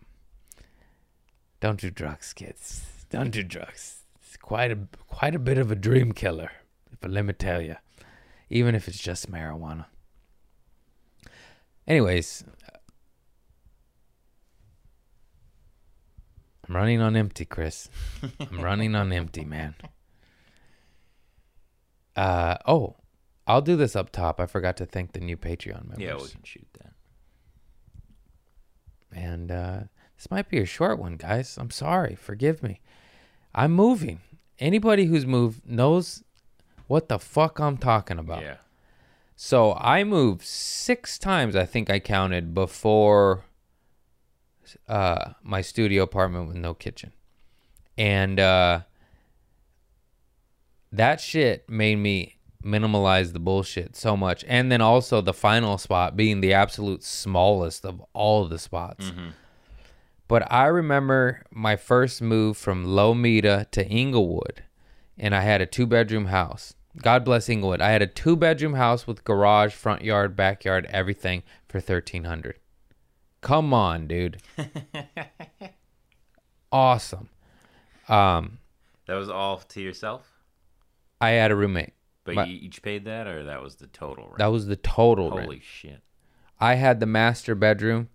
[1.59, 2.85] Don't do drugs, kids.
[3.09, 4.03] Don't do drugs.
[4.21, 6.51] It's quite a quite a bit of a dream killer,
[6.99, 7.75] but let me tell you.
[8.49, 9.85] Even if it's just marijuana.
[11.87, 12.43] Anyways,
[16.67, 17.89] I'm running on empty, Chris.
[18.39, 19.75] I'm running on empty, man.
[22.15, 22.95] Uh oh,
[23.47, 24.39] I'll do this up top.
[24.39, 25.99] I forgot to thank the new Patreon members.
[25.99, 26.92] Yeah, we can shoot that.
[29.15, 29.79] And uh,
[30.17, 31.57] this might be a short one, guys.
[31.57, 32.15] I'm sorry.
[32.15, 32.81] Forgive me.
[33.53, 34.21] I'm moving.
[34.59, 36.23] Anybody who's moved knows
[36.87, 38.41] what the fuck I'm talking about.
[38.41, 38.57] Yeah.
[39.35, 43.45] So I moved six times, I think I counted, before
[44.87, 47.11] uh, my studio apartment with no kitchen.
[47.97, 48.81] And uh,
[50.91, 54.43] that shit made me minimalize the bullshit so much.
[54.47, 59.11] And then also the final spot being the absolute smallest of all the spots.
[60.27, 64.63] But I remember my first move from Lomita to Inglewood,
[65.17, 66.73] and I had a two bedroom house.
[66.97, 67.81] God bless Inglewood.
[67.81, 72.57] I had a two bedroom house with garage, front yard, backyard, everything for thirteen hundred.
[73.41, 74.41] Come on, dude.
[76.71, 77.29] awesome.
[78.07, 78.59] Um,
[79.07, 80.29] That was all to yourself?
[81.21, 81.93] I had a roommate.
[82.23, 84.37] But My- you each paid that, or that was the total rent?
[84.37, 85.43] That was the total rent.
[85.43, 86.01] Holy shit.
[86.59, 88.09] I had the master bedroom,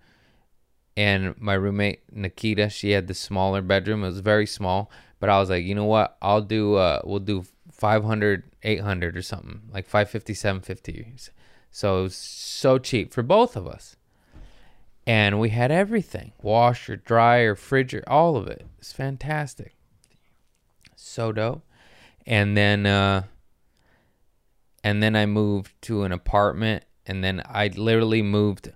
[0.96, 4.02] and my roommate Nikita, she had the smaller bedroom.
[4.02, 4.90] It was very small,
[5.20, 6.16] but I was like, you know what?
[6.22, 6.76] I'll do.
[6.76, 11.14] Uh, we'll do 500, 800 or something, like 550, 750.
[11.70, 13.96] So it was so cheap for both of us,
[15.06, 18.66] and we had everything: washer, dryer, fridger, all of it.
[18.78, 19.76] It's fantastic.
[20.96, 21.62] So dope.
[22.24, 22.86] And then.
[22.86, 23.24] uh
[24.84, 28.72] and then I moved to an apartment and then I literally moved.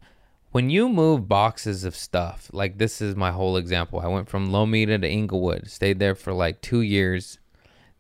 [0.51, 4.01] When you move boxes of stuff like this is my whole example.
[4.01, 7.39] I went from Lomita to Inglewood stayed there for like 2 years.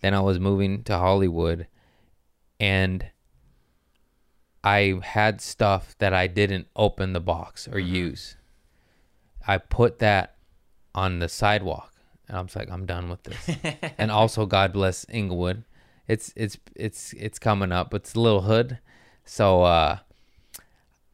[0.00, 1.68] Then I was moving to Hollywood
[2.59, 3.07] and
[4.64, 7.94] I had stuff that I didn't open the box or mm-hmm.
[7.94, 8.36] use.
[9.46, 10.36] I put that
[10.94, 11.92] on the sidewalk
[12.28, 13.57] and I was like I'm done with this.
[13.98, 15.64] And also God bless Inglewood
[16.09, 17.94] it's it's it's it's coming up.
[17.94, 18.78] It's a little hood,
[19.24, 19.98] so uh,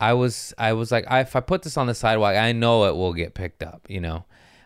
[0.00, 2.84] I was I was like, I, if I put this on the sidewalk, I know
[2.84, 3.86] it will get picked up.
[3.88, 4.24] You know,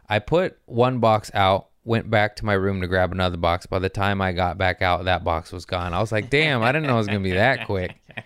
[0.08, 3.66] I put one box out, went back to my room to grab another box.
[3.66, 5.94] By the time I got back out, that box was gone.
[5.94, 7.96] I was like, damn, I didn't know it was gonna be that quick.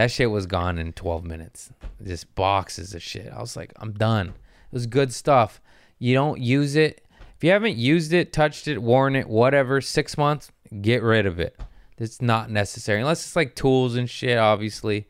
[0.00, 1.70] That shit was gone in 12 minutes.
[2.02, 3.30] Just boxes of shit.
[3.30, 4.28] I was like, I'm done.
[4.28, 5.60] It was good stuff.
[5.98, 7.04] You don't use it.
[7.36, 10.50] If you haven't used it, touched it, worn it, whatever, six months,
[10.80, 11.56] get rid of it.
[11.98, 15.06] It's not necessary unless it's like tools and shit, obviously.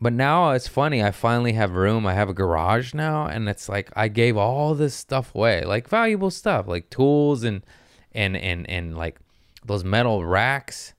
[0.00, 1.02] But now it's funny.
[1.02, 2.06] I finally have room.
[2.06, 5.88] I have a garage now, and it's like I gave all this stuff away, like
[5.88, 7.64] valuable stuff, like tools and
[8.12, 9.18] and and and like
[9.64, 10.92] those metal racks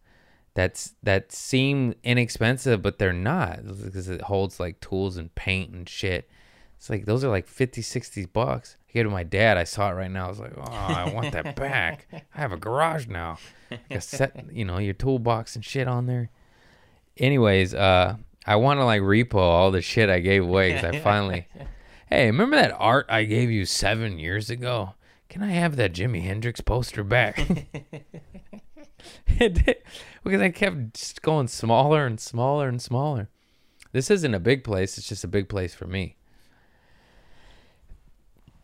[0.55, 5.87] that's that seem inexpensive, but they're not because it holds like tools and paint and
[5.87, 6.27] shit.
[6.75, 8.76] It's like those are like 50, 60 bucks.
[8.87, 9.57] I gave it to my dad.
[9.57, 10.25] I saw it right now.
[10.25, 12.07] I was like, oh, I want that back.
[12.13, 13.37] I have a garage now.
[13.89, 16.29] Like set, you know, your toolbox and shit on there.
[17.17, 18.15] Anyways, uh,
[18.45, 21.47] I want to like repo all the shit I gave away because I finally.
[22.07, 24.93] hey, remember that art I gave you seven years ago?
[25.29, 27.39] Can I have that Jimi Hendrix poster back?
[30.23, 33.29] Because I kept just going smaller and smaller and smaller.
[33.93, 36.16] This isn't a big place, it's just a big place for me.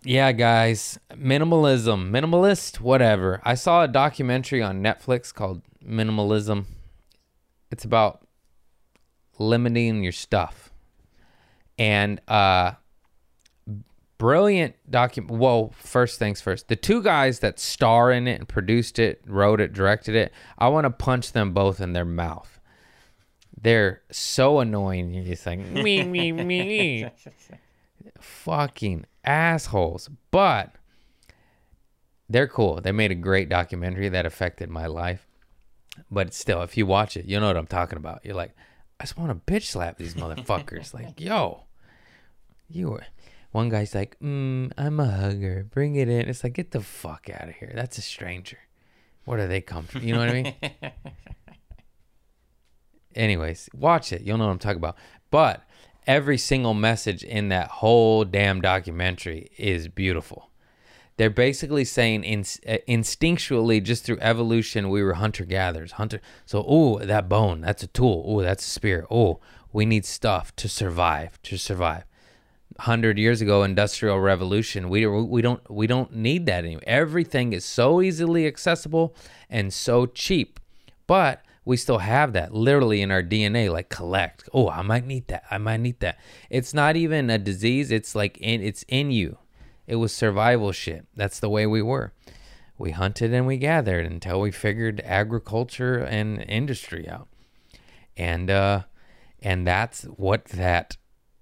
[0.06, 3.40] Yeah, guys, minimalism, minimalist, whatever.
[3.44, 6.66] I saw a documentary on Netflix called Minimalism.
[7.72, 8.28] It's about
[9.40, 10.72] limiting your stuff.
[11.78, 12.74] And uh
[14.18, 15.38] brilliant document.
[15.38, 16.68] Whoa, first things first.
[16.68, 20.68] The two guys that star in it and produced it, wrote it, directed it, I
[20.70, 22.60] want to punch them both in their mouth.
[23.60, 25.14] They're so annoying.
[25.14, 27.10] You're just like, me, me, me.
[28.20, 30.10] Fucking assholes.
[30.32, 30.76] But
[32.30, 32.82] they're cool.
[32.82, 35.28] They made a great documentary that affected my life.
[36.10, 38.22] But still, if you watch it, you know what I'm talking about.
[38.24, 38.56] You're like,
[39.00, 40.94] I just want to bitch slap these motherfuckers.
[40.94, 41.64] like, yo,
[42.70, 43.06] you were.
[43.52, 45.68] One guy's like, mm, I'm a hugger.
[45.70, 46.28] Bring it in.
[46.28, 47.72] It's like, get the fuck out of here.
[47.76, 48.58] That's a stranger.
[49.26, 50.02] Where do they come from?
[50.02, 50.56] You know what I mean?
[53.16, 54.22] Anyways, watch it.
[54.22, 54.98] You'll know what I'm talking about.
[55.30, 55.62] But
[56.08, 60.50] every single message in that whole damn documentary is beautiful.
[61.18, 65.94] they're basically saying in, uh, instinctually, just through evolution, we were hunter gatherers.
[65.94, 66.22] Hunter.
[66.46, 68.24] So, oh, that bone, that's a tool.
[68.28, 69.06] Oh, that's a spear.
[69.12, 69.40] Oh,
[69.72, 71.42] we need stuff to survive.
[71.44, 72.06] To survive.
[72.80, 74.90] Hundred years ago, industrial revolution.
[74.90, 76.82] We we don't we don't need that anymore.
[76.88, 79.16] Everything is so easily accessible
[79.48, 80.60] and so cheap,
[81.06, 83.72] but we still have that literally in our DNA.
[83.72, 84.50] Like collect.
[84.54, 85.44] Oh, I might need that.
[85.50, 86.20] I might need that.
[86.50, 87.92] It's not even a disease.
[87.92, 89.38] It's like in it's in you.
[89.88, 91.06] It was survival shit.
[91.16, 92.14] That's the way we were.
[92.78, 97.28] We hunted and we gathered until we figured agriculture and industry out.
[98.18, 98.84] And uh
[99.42, 100.98] and that's what that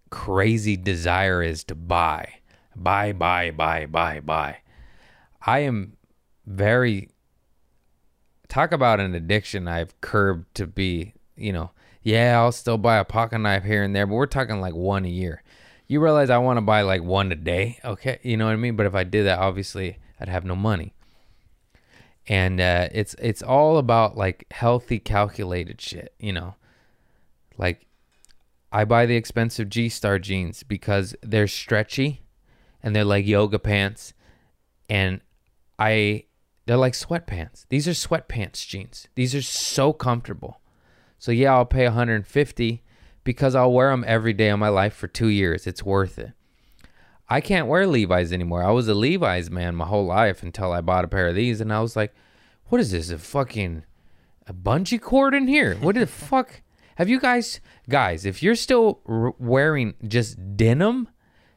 [0.09, 2.34] crazy desire is to buy.
[2.76, 4.57] Buy, buy, buy, buy, buy.
[5.45, 5.97] I am
[6.45, 7.11] very
[8.51, 11.71] talk about an addiction I've curbed to be, you know,
[12.03, 15.05] yeah, I'll still buy a pocket knife here and there, but we're talking like one
[15.05, 15.41] a year.
[15.87, 18.19] You realize I want to buy like one a day, okay?
[18.23, 18.75] You know what I mean?
[18.75, 20.93] But if I did that, obviously I'd have no money.
[22.27, 26.55] And uh, it's it's all about like healthy, calculated shit, you know.
[27.57, 27.87] Like
[28.71, 32.21] I buy the expensive G Star jeans because they're stretchy
[32.83, 34.13] and they're like yoga pants
[34.89, 35.21] and
[35.79, 36.25] I
[36.66, 37.66] they're like sweatpants.
[37.70, 39.07] These are sweatpants jeans.
[39.16, 40.62] These are so comfortable.
[41.20, 42.84] So yeah, I'll pay 150
[43.24, 45.68] because I'll wear them every day of my life for 2 years.
[45.68, 46.32] It's worth it.
[47.30, 48.64] I can't wear Levi's anymore.
[48.64, 51.62] I was a Levi's man my whole life until I bought a pair of these
[51.62, 52.14] and I was like,
[52.66, 53.09] what is this?
[53.09, 53.84] A fucking
[54.47, 55.76] a bungee cord in here?
[55.76, 56.62] What the fuck?
[56.95, 61.07] Have you guys guys, if you're still r- wearing just denim,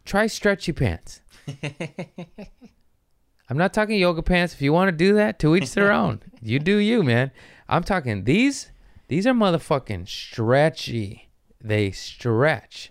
[0.04, 1.20] try stretchy pants.
[3.48, 4.54] I'm not talking yoga pants.
[4.54, 6.20] If you want to do that, to each their own.
[6.40, 7.30] You do you, man.
[7.68, 8.70] I'm talking these.
[9.08, 11.28] These are motherfucking stretchy.
[11.60, 12.90] They stretch.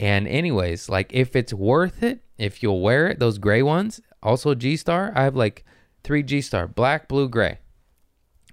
[0.00, 4.54] And anyways, like if it's worth it, if you'll wear it, those gray ones, also
[4.54, 5.12] G Star.
[5.14, 5.64] I have like
[6.02, 7.58] three G Star, black, blue, gray.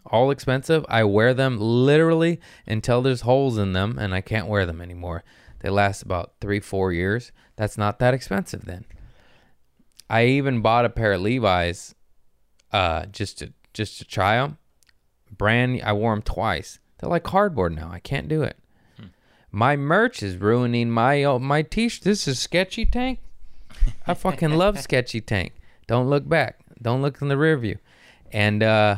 [0.06, 0.86] All expensive.
[0.90, 5.24] I wear them literally until there's holes in them and I can't wear them anymore.
[5.60, 7.32] They last about three, four years.
[7.56, 8.86] That's not that expensive then.
[10.10, 11.94] I even bought a pair of Levi's,
[12.72, 14.58] uh, just to just to try them.
[15.32, 16.80] Brand, I wore them twice.
[16.98, 17.90] They're like cardboard now.
[17.92, 18.58] I can't do it.
[19.52, 22.04] My merch is ruining my uh, my t-shirt.
[22.04, 23.20] This is Sketchy Tank.
[24.06, 25.54] I fucking love Sketchy Tank.
[25.88, 26.60] Don't look back.
[26.82, 27.80] Don't look in the rear view.
[28.32, 28.98] And uh,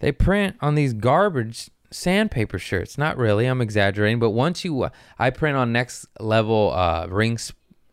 [0.00, 2.98] they print on these garbage sandpaper shirts.
[2.98, 3.46] Not really.
[3.46, 4.18] I'm exaggerating.
[4.18, 7.38] But once you, uh, I print on next level uh, ring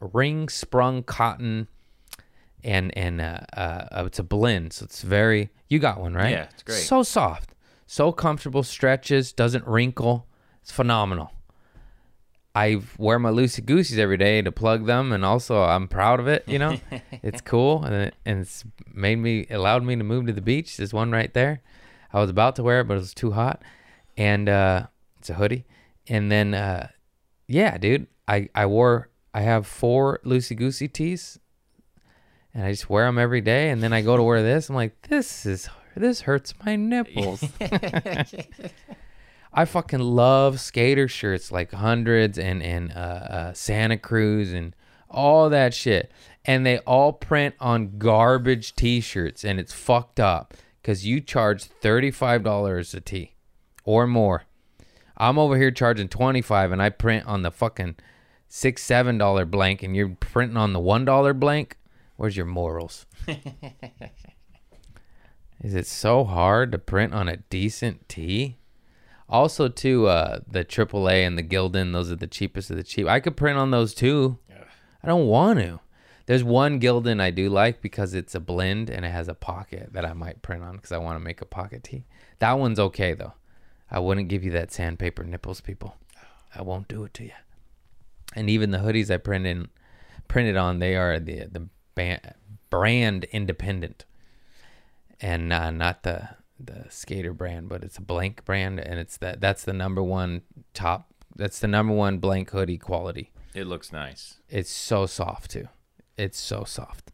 [0.01, 1.69] ring sprung cotton
[2.63, 5.49] and and uh, uh, it's a blend, so it's very.
[5.69, 6.31] You got one, right?
[6.31, 6.83] Yeah, it's great.
[6.83, 7.53] So soft,
[7.85, 10.27] so comfortable, stretches, doesn't wrinkle.
[10.61, 11.31] It's phenomenal.
[12.55, 16.27] I wear my loosey gooseys every day to plug them, and also I'm proud of
[16.27, 16.43] it.
[16.47, 16.79] You know,
[17.23, 20.77] it's cool, and it, and it's made me allowed me to move to the beach.
[20.77, 21.61] There's one right there.
[22.11, 23.61] I was about to wear it, but it was too hot,
[24.17, 24.87] and uh,
[25.19, 25.65] it's a hoodie.
[26.07, 26.87] And then, uh,
[27.47, 31.37] yeah, dude, I I wore I have four loosey goosey tees
[32.57, 33.69] and I just wear them every day.
[33.69, 34.67] And then I go to wear this.
[34.67, 37.43] I'm like, this is this hurts my nipples.
[39.53, 44.75] I fucking love skater shirts like hundreds and and uh, uh, Santa Cruz and
[45.09, 46.11] all that shit.
[46.45, 52.09] And they all print on garbage T-shirts, and it's fucked up because you charge thirty
[52.09, 53.35] five dollars a tee
[53.83, 54.45] or more.
[55.15, 57.97] I'm over here charging twenty five, and I print on the fucking
[58.47, 61.77] six seven dollar blank, and you're printing on the one dollar blank.
[62.17, 63.05] Where's your morals?
[65.61, 68.57] Is it so hard to print on a decent tee?
[69.29, 73.07] Also, too, uh, the AAA and the Gildan, those are the cheapest of the cheap.
[73.07, 74.37] I could print on those too.
[75.03, 75.79] I don't want to.
[76.27, 79.93] There's one Gildan I do like because it's a blend and it has a pocket
[79.93, 82.05] that I might print on because I want to make a pocket tee.
[82.39, 83.33] That one's okay though.
[83.89, 85.95] I wouldn't give you that sandpaper nipples, people.
[86.53, 87.31] I won't do it to you.
[88.35, 89.69] And even the hoodies I printed
[90.27, 92.33] printed on, they are the the band,
[92.69, 94.05] brand independent,
[95.19, 96.29] and uh, not the
[96.59, 100.43] the skater brand, but it's a blank brand, and it's that that's the number one
[100.73, 101.09] top.
[101.35, 103.31] That's the number one blank hoodie quality.
[103.53, 104.39] It looks nice.
[104.47, 105.67] It's so soft too.
[106.15, 107.11] It's so soft.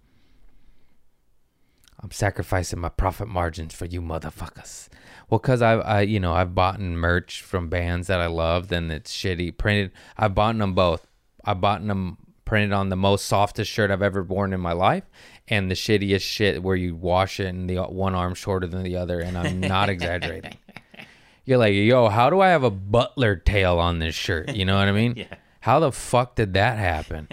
[2.01, 4.89] I'm sacrificing my profit margins for you motherfuckers.
[5.29, 8.91] Well, cause I've, I, you know, I've bought merch from bands that I loved, and
[8.91, 9.91] it's shitty printed.
[10.17, 11.07] I've bought them both.
[11.45, 12.17] I bought them
[12.53, 15.05] printed on the most softest shirt I've ever worn in my life,
[15.47, 18.95] and the shittiest shit where you wash it and the one arm shorter than the
[18.95, 20.59] other, and I'm not exaggerating.
[21.45, 24.53] You're like, yo, how do I have a butler tail on this shirt?
[24.53, 25.15] You know what I mean?
[25.17, 25.35] Yeah.
[25.61, 27.27] How the fuck did that happen?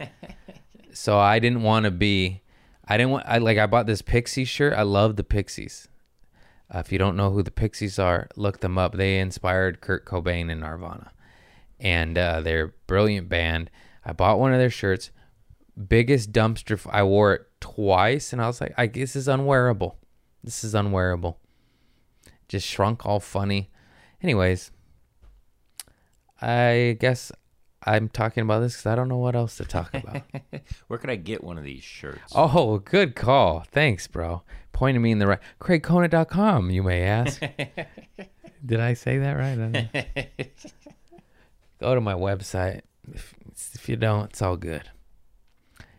[0.95, 2.41] so I didn't want to be.
[2.89, 3.27] I didn't want.
[3.27, 3.59] I like.
[3.59, 4.73] I bought this Pixie shirt.
[4.73, 5.87] I love the Pixies.
[6.75, 8.95] Uh, if you don't know who the Pixies are, look them up.
[8.95, 11.11] They inspired Kurt Cobain and Nirvana,
[11.79, 13.71] and uh, they're a brilliant band.
[14.05, 15.11] I bought one of their shirts.
[15.89, 16.73] Biggest dumpster.
[16.73, 19.97] f- I wore it twice, and I was like, I this is unwearable.
[20.43, 21.39] This is unwearable.
[22.49, 23.71] Just shrunk all funny.
[24.23, 24.71] Anyways,
[26.43, 27.31] I guess
[27.85, 30.23] I'm talking about this because I don't know what else to talk about.
[30.89, 32.33] Where could I get one of these shirts?
[32.35, 33.65] Oh, good call.
[33.71, 34.43] Thanks, bro.
[34.73, 35.39] Pointing me in the right.
[35.61, 37.41] CraigConant.com, you may ask.
[38.67, 39.53] Did I say that right?
[39.53, 39.89] I don't know.
[41.81, 42.83] Go to my website.
[43.13, 43.35] If,
[43.75, 44.91] if you don't, it's all good.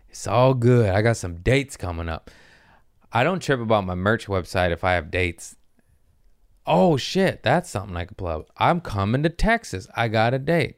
[0.09, 0.89] It's all good.
[0.89, 2.29] I got some dates coming up.
[3.13, 5.55] I don't trip about my merch website if I have dates.
[6.65, 7.43] Oh, shit.
[7.43, 8.45] That's something I could plug.
[8.57, 9.87] I'm coming to Texas.
[9.95, 10.77] I got a date.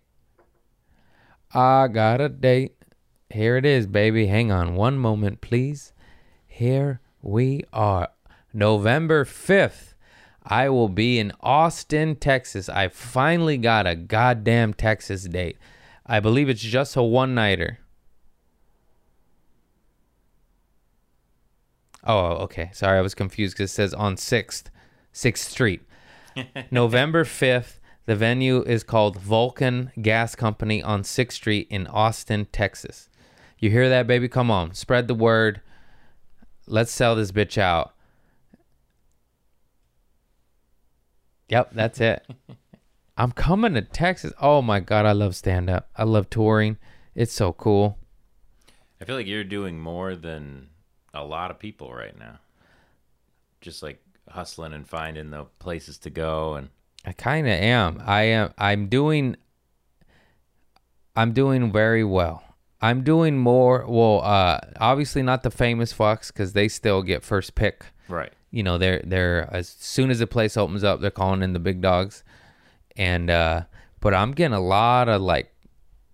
[1.54, 2.76] I got a date.
[3.30, 4.28] Here it is, baby.
[4.28, 5.94] Hang on one moment, please.
[6.48, 8.10] Here we are.
[8.54, 9.94] November 5th.
[10.46, 12.70] I will be in Austin, Texas.
[12.70, 15.58] I finally got a goddamn Texas date.
[16.06, 17.80] I believe it's just a one nighter.
[22.04, 22.70] Oh, okay.
[22.74, 24.66] Sorry, I was confused because it says on 6th,
[25.14, 25.82] 6th Street.
[26.72, 27.80] November 5th.
[28.06, 33.08] The venue is called Vulcan Gas Company on 6th Street in Austin, Texas.
[33.60, 34.28] You hear that, baby?
[34.28, 34.74] Come on.
[34.74, 35.62] Spread the word.
[36.68, 37.94] Let's sell this bitch out.
[41.48, 42.26] Yep, that's it.
[43.18, 44.34] I'm coming to Texas.
[44.42, 45.90] Oh my God, I love stand up.
[45.96, 46.78] I love touring.
[47.16, 47.98] It's so cool.
[49.00, 50.70] I feel like you're doing more than
[51.14, 52.40] a lot of people right now.
[53.62, 56.70] Just like hustling and finding the places to go and
[57.06, 58.02] I kind of am.
[58.06, 58.54] I am.
[58.58, 59.36] I'm doing.
[61.16, 62.44] I'm doing very well.
[62.82, 63.86] I'm doing more.
[63.88, 67.86] Well, uh, obviously not the famous fucks because they still get first pick.
[68.08, 68.32] right.
[68.52, 71.60] You know, they're they're as soon as the place opens up, they're calling in the
[71.60, 72.24] big dogs,
[72.96, 73.64] and uh,
[74.00, 75.54] but I'm getting a lot of like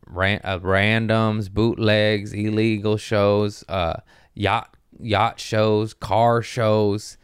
[0.07, 4.01] ran- uh, randoms, bootlegs, illegal shows, uh,
[4.33, 7.17] yacht yacht shows, car shows,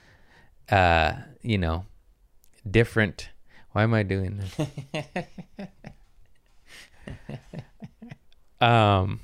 [0.70, 1.86] uh, you know,
[2.70, 3.30] different.
[3.72, 4.68] Why am I doing this?
[8.62, 9.20] um,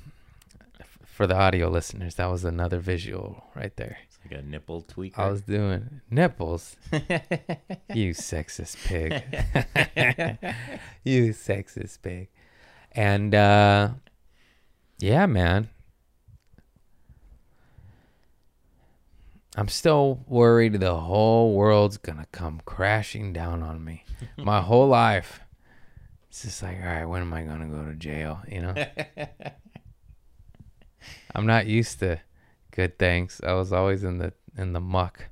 [1.04, 3.98] for the audio listeners, that was another visual right there.
[4.24, 5.18] Like a nipple tweaker.
[5.18, 6.76] I was doing nipples.
[6.92, 9.22] you sexist pig.
[11.04, 12.28] you sexist pig.
[12.92, 13.90] And uh
[14.98, 15.68] yeah, man.
[19.56, 24.04] I'm still worried the whole world's gonna come crashing down on me.
[24.36, 25.40] My whole life.
[26.28, 28.40] It's just like, all right, when am I gonna go to jail?
[28.48, 28.74] You know?
[31.34, 32.20] I'm not used to
[32.72, 33.40] good things.
[33.46, 35.26] I was always in the in the muck.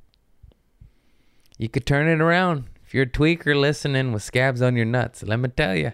[1.58, 2.66] You could turn it around.
[2.86, 5.92] If you're a tweaker listening with scabs on your nuts, let me tell you.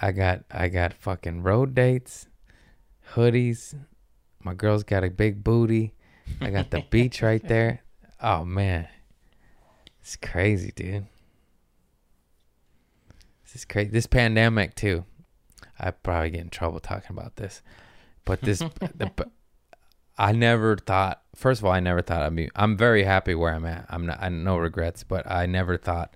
[0.00, 2.28] I got I got fucking road dates,
[3.14, 3.74] hoodies.
[4.42, 5.94] My girl's got a big booty.
[6.40, 7.82] I got the beach right there.
[8.20, 8.88] Oh man.
[10.00, 11.06] It's crazy, dude.
[13.44, 13.90] This is crazy.
[13.90, 15.04] This pandemic too.
[15.82, 17.60] I probably get in trouble talking about this,
[18.24, 18.58] but this,
[18.94, 19.10] the,
[20.18, 21.22] I never thought.
[21.34, 22.50] First of all, I never thought I'd be.
[22.54, 23.86] I'm very happy where I'm at.
[23.88, 24.18] I'm not.
[24.22, 26.14] I no regrets, but I never thought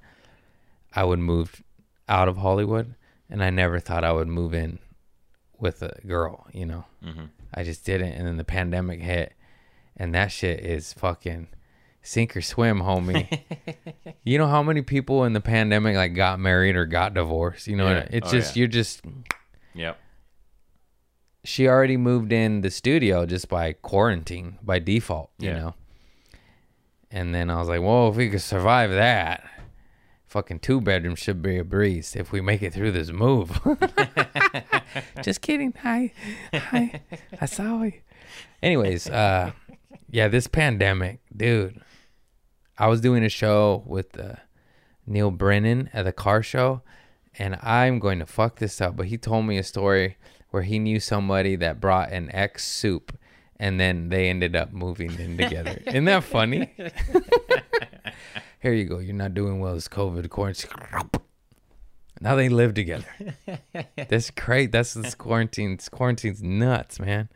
[0.95, 1.63] I would move
[2.09, 2.95] out of Hollywood,
[3.31, 4.79] and I never thought I would move in
[5.59, 6.47] with a girl.
[6.53, 7.31] You know, Mhm.
[7.55, 8.13] I just didn't.
[8.13, 9.33] And then the pandemic hit,
[9.97, 11.49] and that shit is fucking
[12.03, 13.41] sink or swim, homie.
[14.25, 17.67] you know how many people in the pandemic like got married or got divorced?
[17.67, 18.07] You know, Yeah.
[18.11, 18.61] it's Oh, just yeah.
[18.61, 19.01] you're just
[19.77, 19.99] Yep.
[21.45, 25.59] she already moved in the studio just by quarantine by default, you Yeah.
[25.59, 25.75] know.
[27.11, 29.45] And then I was like, "Well, if we could survive that,
[30.27, 33.61] fucking two bedrooms should be a breeze if we make it through this move."
[35.23, 35.73] just kidding.
[35.83, 36.13] Hi,
[36.53, 37.01] hi.
[37.41, 37.93] I saw you.
[38.63, 39.53] Anyways, uh,
[40.11, 41.81] yeah, this pandemic, dude.
[42.79, 44.35] I was doing a show with uh,
[45.07, 46.83] Neal Brennan at the car show,
[47.39, 48.97] and I'm going to fuck this up.
[48.97, 50.17] But he told me a story
[50.51, 53.17] where he knew somebody that brought an ex soup,
[53.59, 55.83] and then they ended up moving in together.
[55.87, 56.73] Isn't that funny?
[58.61, 58.99] Here you go.
[58.99, 59.75] You're not doing well.
[59.77, 60.71] It's COVID quarantine.
[62.21, 63.07] Now they live together.
[64.09, 64.73] That's great.
[64.73, 65.77] That's this quarantine.
[65.77, 67.29] This quarantine's nuts, man.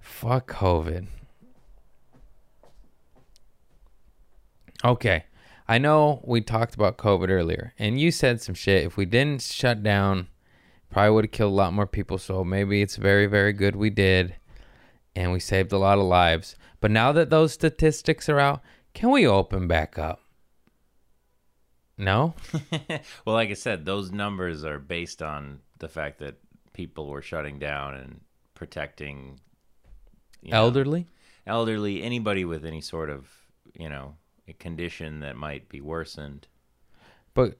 [0.00, 1.06] Fuck COVID.
[4.84, 5.24] Okay.
[5.72, 8.84] I know we talked about COVID earlier, and you said some shit.
[8.84, 10.28] If we didn't shut down
[10.92, 12.18] Probably would have killed a lot more people.
[12.18, 14.36] So maybe it's very, very good we did.
[15.16, 16.54] And we saved a lot of lives.
[16.80, 18.62] But now that those statistics are out,
[18.92, 20.20] can we open back up?
[21.96, 22.34] No?
[23.24, 26.36] well, like I said, those numbers are based on the fact that
[26.74, 28.20] people were shutting down and
[28.54, 29.40] protecting
[30.42, 31.06] you know, Elderly?
[31.46, 33.28] elderly, anybody with any sort of,
[33.74, 34.16] you know,
[34.48, 36.48] a condition that might be worsened.
[37.34, 37.58] But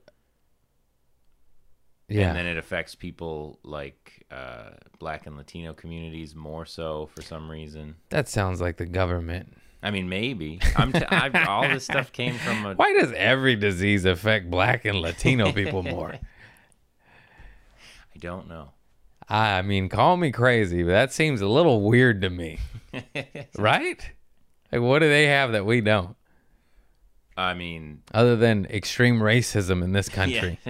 [2.08, 2.28] yeah.
[2.28, 7.50] And then it affects people like uh, black and Latino communities more so for some
[7.50, 7.96] reason.
[8.10, 9.54] that sounds like the government.
[9.82, 10.60] I mean, maybe.
[10.76, 12.74] I'm t- I've, all this stuff came from a.
[12.74, 16.12] Why does every disease affect black and Latino people more?
[18.14, 18.70] I don't know.
[19.28, 22.58] I mean, call me crazy, but that seems a little weird to me.
[23.58, 24.10] right?
[24.70, 26.16] Like, what do they have that we don't?
[27.36, 30.58] I mean, Other than extreme racism in this country.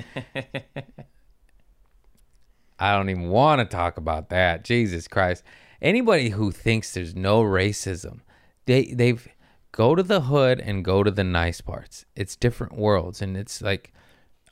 [2.78, 4.64] I don't even want to talk about that.
[4.64, 5.44] Jesus Christ.
[5.80, 8.20] Anybody who thinks there's no racism,
[8.66, 9.26] they they've
[9.72, 12.04] go to the hood and go to the nice parts.
[12.14, 13.92] It's different worlds and it's like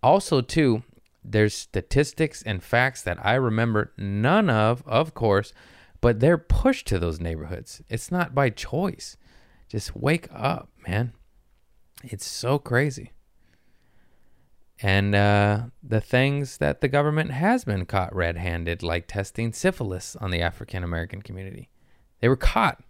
[0.02, 0.82] also too
[1.22, 5.52] there's statistics and facts that I remember none of, of course,
[6.00, 7.82] but they're pushed to those neighborhoods.
[7.88, 9.16] It's not by choice.
[9.68, 11.12] Just wake up, man.
[12.02, 13.12] It's so crazy.
[14.82, 20.16] And uh, the things that the government has been caught red handed, like testing syphilis
[20.16, 21.68] on the African American community,
[22.20, 22.82] they were caught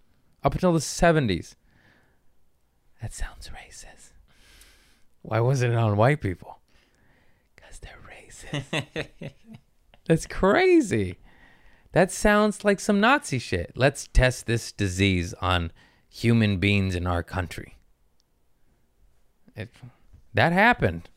[0.43, 1.55] up until the 70s.
[3.01, 4.11] That sounds racist.
[5.21, 6.59] Why wasn't it on white people?
[7.55, 9.31] Because they're racist.
[10.07, 11.17] That's crazy.
[11.91, 13.73] That sounds like some Nazi shit.
[13.75, 15.71] Let's test this disease on
[16.09, 17.77] human beings in our country.
[19.55, 19.69] It,
[20.33, 21.09] that happened.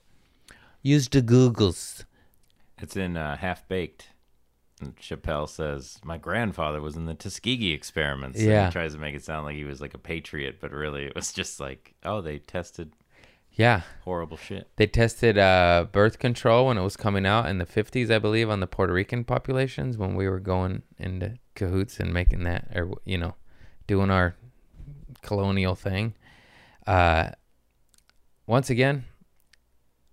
[0.82, 2.04] Use the Googles.
[2.78, 4.08] it's in uh, Half Baked.
[4.80, 8.38] And Chappelle says, My grandfather was in the Tuskegee experiments.
[8.40, 8.66] And Yeah.
[8.66, 11.14] he tries to make it sound like he was like a patriot, but really it
[11.14, 12.92] was just like, oh, they tested
[13.52, 13.82] Yeah.
[14.02, 14.68] horrible shit.
[14.76, 18.50] They tested uh, birth control when it was coming out in the 50s, I believe,
[18.50, 22.90] on the Puerto Rican populations when we were going into cahoots and making that, or,
[23.04, 23.36] you know,
[23.86, 24.34] doing our
[25.22, 26.14] colonial thing.
[26.86, 27.30] Uh,
[28.46, 29.04] once again,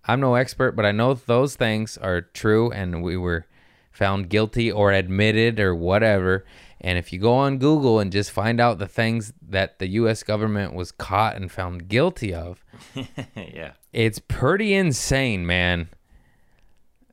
[0.04, 3.46] I'm no expert, but I know those things are true and we were
[3.92, 6.44] found guilty or admitted or whatever.
[6.80, 10.24] And if you go on Google and just find out the things that the U.S.
[10.24, 12.64] government was caught and found guilty of,
[13.36, 13.72] yeah.
[13.92, 15.88] it's pretty insane, man.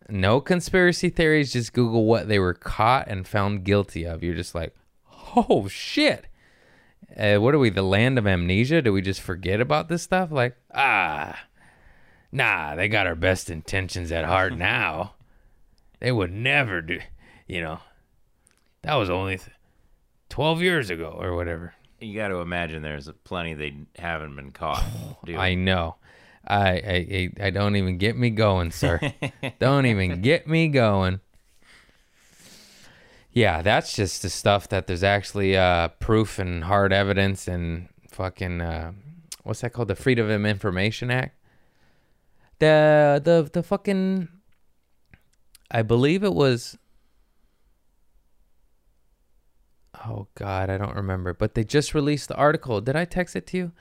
[0.10, 4.24] No conspiracy theories, just Google what they were caught and found guilty of.
[4.24, 4.76] You're just like,
[5.36, 6.26] oh shit.
[7.18, 8.82] Uh, what are we, the land of amnesia?
[8.82, 10.32] Do we just forget about this stuff?
[10.32, 11.38] Like, ah,
[12.32, 15.16] nah, they got our best intentions at heart now.
[16.00, 17.00] They would never do,
[17.48, 17.80] you know,
[18.84, 19.50] that was only th-
[20.30, 21.74] 12 years ago or whatever.
[22.00, 24.84] You got to imagine there's plenty they haven't been caught.
[25.28, 25.96] I know.
[26.48, 29.00] I I I don't even get me going, sir.
[29.60, 31.20] don't even get me going.
[33.40, 38.60] Yeah, that's just the stuff that there's actually uh, proof and hard evidence and fucking
[38.60, 38.92] uh,
[39.44, 39.88] what's that called?
[39.88, 41.38] The Freedom of Information Act.
[42.60, 44.28] The the the fucking
[45.72, 46.78] I believe it was
[50.06, 52.82] Oh god, I don't remember, but they just released the article.
[52.82, 53.72] Did I text it to you?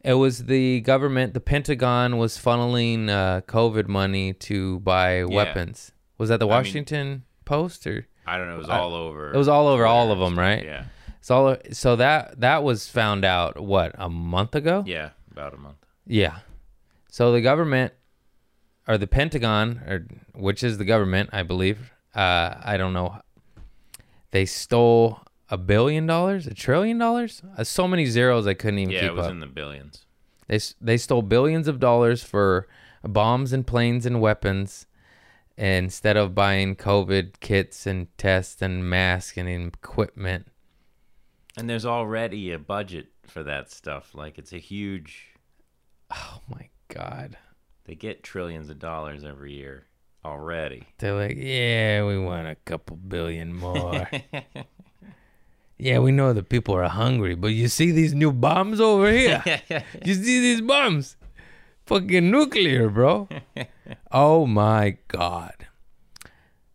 [0.00, 5.92] It was the government, the Pentagon was funneling uh, COVID money to buy weapons.
[6.16, 8.54] Was that the I mean- Washington Post or I don't know.
[8.56, 9.32] It was all over.
[9.32, 10.64] it was all over all of them, right?
[10.64, 10.84] Yeah.
[11.20, 14.84] So so that that was found out what a month ago.
[14.86, 15.10] Yeah.
[15.32, 15.76] About a month.
[16.06, 16.38] Yeah.
[17.10, 17.92] So the government
[18.86, 21.92] or the Pentagon or which is the government, I believe.
[22.14, 23.20] Uh, I don't know.
[24.30, 27.42] They stole a billion dollars, a trillion dollars.
[27.56, 29.32] Uh, so many zeros I couldn't even Yeah, keep it was up.
[29.32, 30.04] in the billions.
[30.48, 32.66] They they stole billions of dollars for
[33.02, 34.86] bombs and planes and weapons
[35.56, 40.48] instead of buying COVID kits and tests and masks and equipment.
[41.56, 44.14] And there's already a budget for that stuff.
[44.14, 45.28] Like it's a huge.
[46.12, 47.36] Oh my god.
[47.84, 49.86] They get trillions of dollars every year
[50.24, 50.86] already.
[50.98, 54.08] They're like, "Yeah, we want a couple billion more."
[55.78, 59.42] yeah, we know the people are hungry, but you see these new bombs over here?
[60.04, 61.16] you see these bombs?
[61.86, 63.28] Fucking nuclear, bro.
[64.12, 65.66] oh my god.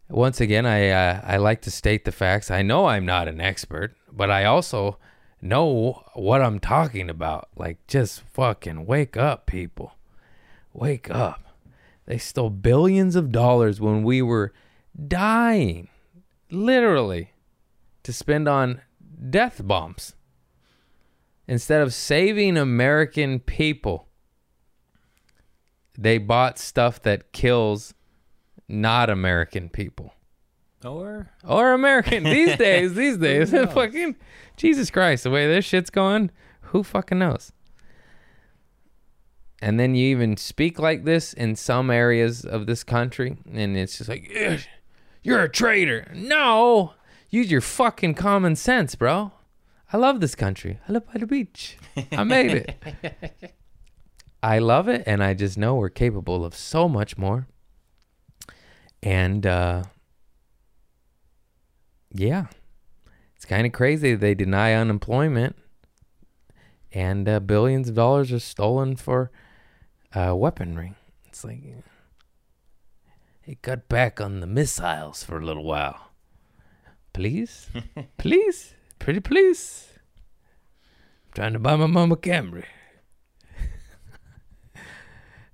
[0.07, 2.51] Once again, I uh, I like to state the facts.
[2.51, 4.97] I know I'm not an expert, but I also
[5.41, 7.49] know what I'm talking about.
[7.55, 9.93] Like just fucking wake up, people.
[10.73, 11.43] Wake up.
[12.05, 14.53] They stole billions of dollars when we were
[15.07, 15.89] dying,
[16.49, 17.33] literally,
[18.03, 18.81] to spend on
[19.29, 20.15] death bombs
[21.47, 24.08] instead of saving American people.
[26.01, 27.93] They bought stuff that kills
[28.69, 30.13] not American people
[30.85, 32.93] Or or American these days.
[32.93, 34.15] These days, fucking
[34.55, 36.31] Jesus Christ, the way this shit's going,
[36.61, 37.51] who fucking knows?
[39.61, 43.97] And then you even speak like this in some areas of this country, and it's
[43.97, 44.31] just like,
[45.21, 46.09] you're a traitor.
[46.15, 46.93] No,
[47.29, 49.33] use your fucking common sense, bro.
[49.91, 50.79] I love this country.
[50.87, 51.77] I live by the beach.
[52.13, 53.53] I made it.
[54.41, 57.47] I love it, and I just know we're capable of so much more.
[59.03, 59.83] And uh,
[62.13, 62.47] yeah,
[63.35, 65.55] it's kind of crazy they deny unemployment,
[66.91, 69.31] and uh, billions of dollars are stolen for
[70.13, 70.93] uh, weaponry.
[71.27, 71.61] It's like,
[73.41, 76.11] hey, cut back on the missiles for a little while,
[77.13, 77.67] please,
[78.17, 79.87] please, pretty please.
[81.27, 82.65] I'm trying to buy my mom a Camry.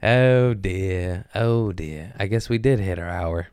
[0.05, 2.13] Oh dear, oh dear.
[2.17, 3.47] I guess we did hit our hour.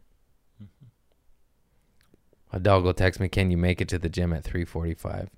[2.52, 5.28] A dog will text me, "Can you make it to the gym at 3:45?"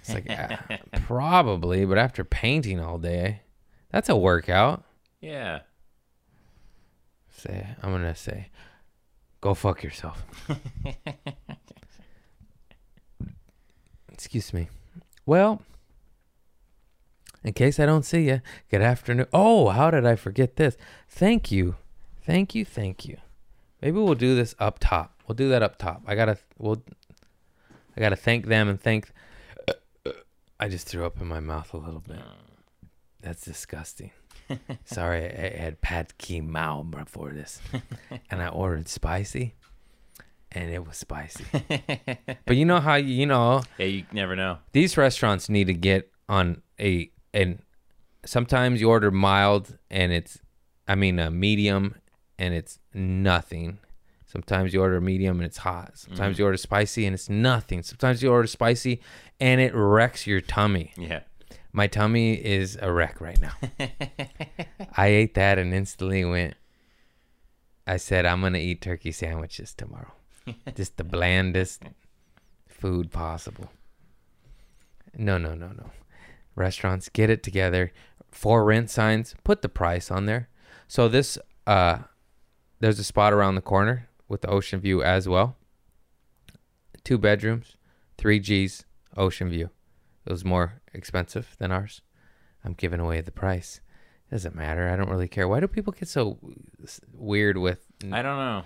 [0.00, 3.42] It's like "Ah, probably, but after painting all day,
[3.90, 4.82] that's a workout.
[5.20, 5.60] yeah.
[7.30, 8.48] Say, I'm gonna say,
[9.42, 10.24] go fuck yourself.
[14.10, 14.68] Excuse me.
[15.26, 15.60] Well,
[17.46, 18.40] in case I don't see you,
[18.70, 19.26] good afternoon.
[19.32, 20.76] Oh, how did I forget this?
[21.08, 21.76] Thank you,
[22.22, 23.18] thank you, thank you.
[23.80, 25.22] Maybe we'll do this up top.
[25.28, 26.02] We'll do that up top.
[26.08, 26.82] I gotta, we'll,
[27.96, 29.10] I gotta thank them and thank.
[30.60, 32.18] I just threw up in my mouth a little bit.
[33.20, 34.10] That's disgusting.
[34.84, 37.60] Sorry, I, had pad ki mao before this,
[38.30, 39.54] and I ordered spicy,
[40.50, 41.44] and it was spicy.
[42.44, 44.58] but you know how you, you know Yeah, you never know.
[44.72, 47.62] these restaurants need to get on a and
[48.24, 50.38] sometimes you order mild and it's
[50.88, 51.96] I mean a medium
[52.38, 53.78] and it's nothing.
[54.26, 55.92] Sometimes you order medium and it's hot.
[55.94, 56.42] Sometimes mm-hmm.
[56.42, 57.82] you order spicy and it's nothing.
[57.82, 59.00] Sometimes you order spicy
[59.40, 60.92] and it wrecks your tummy.
[60.96, 61.20] Yeah.
[61.72, 63.52] My tummy is a wreck right now.
[64.96, 66.54] I ate that and instantly went.
[67.86, 70.12] I said I'm gonna eat turkey sandwiches tomorrow.
[70.74, 71.82] Just the blandest
[72.66, 73.70] food possible.
[75.16, 75.90] No, no, no, no.
[76.56, 77.92] Restaurants, get it together.
[78.32, 80.48] For rent signs, put the price on there.
[80.88, 81.98] So this, uh,
[82.80, 85.56] there's a spot around the corner with the ocean view as well.
[87.04, 87.76] Two bedrooms,
[88.18, 88.84] three G's,
[89.16, 89.70] ocean view.
[90.26, 92.02] It was more expensive than ours.
[92.64, 93.80] I'm giving away the price.
[94.30, 94.88] Doesn't matter.
[94.88, 95.46] I don't really care.
[95.46, 96.38] Why do people get so
[97.12, 97.86] weird with?
[98.12, 98.64] I don't know.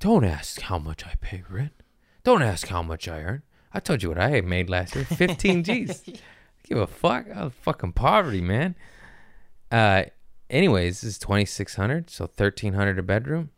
[0.00, 1.72] Don't ask how much I pay rent.
[2.24, 3.42] Don't ask how much I earn.
[3.72, 5.04] I told you what I made last year.
[5.04, 6.02] 15 G's.
[6.64, 7.26] Give a fuck.
[7.34, 8.74] I was fucking poverty, man.
[9.70, 10.04] Uh,
[10.48, 13.50] anyways, this is 2600 so 1300 a bedroom.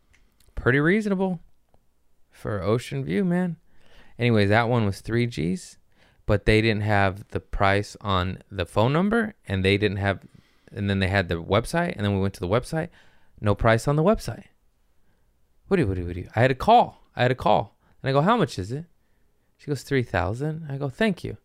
[0.55, 1.41] Pretty reasonable
[2.31, 3.57] for ocean view, man.
[4.19, 5.79] Anyways, that one was 3 G's,
[6.27, 10.21] but they didn't have the price on the phone number and they didn't have
[10.75, 12.89] and then they had the website and then we went to the website,
[13.41, 14.45] no price on the website.
[15.69, 16.29] What do you, what do you, what do you?
[16.37, 17.03] I had a call.
[17.17, 17.77] I had a call.
[18.03, 18.85] And I go, how much is it?
[19.57, 21.37] She goes, 3000 I go, thank you.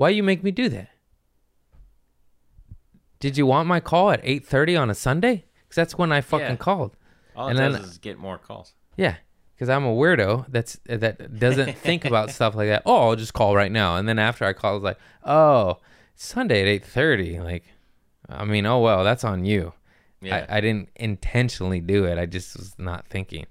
[0.00, 0.88] Why you make me do that?
[3.18, 5.44] Did you want my call at 8.30 on a Sunday?
[5.64, 6.56] Because that's when I fucking Yeah.
[6.56, 6.96] called.
[7.36, 8.72] All it And does then- is get more calls.
[8.96, 9.16] Yeah,
[9.54, 12.82] because I'm a weirdo that's that doesn't think about stuff like that.
[12.86, 15.80] Oh, I'll just call right now, and then after I call, it's like, oh,
[16.14, 17.38] Sunday at eight thirty.
[17.38, 17.64] Like,
[18.26, 19.74] I mean, oh well, that's on you.
[20.22, 20.46] Yeah.
[20.48, 22.16] I, I didn't intentionally do it.
[22.16, 23.44] I just was not thinking.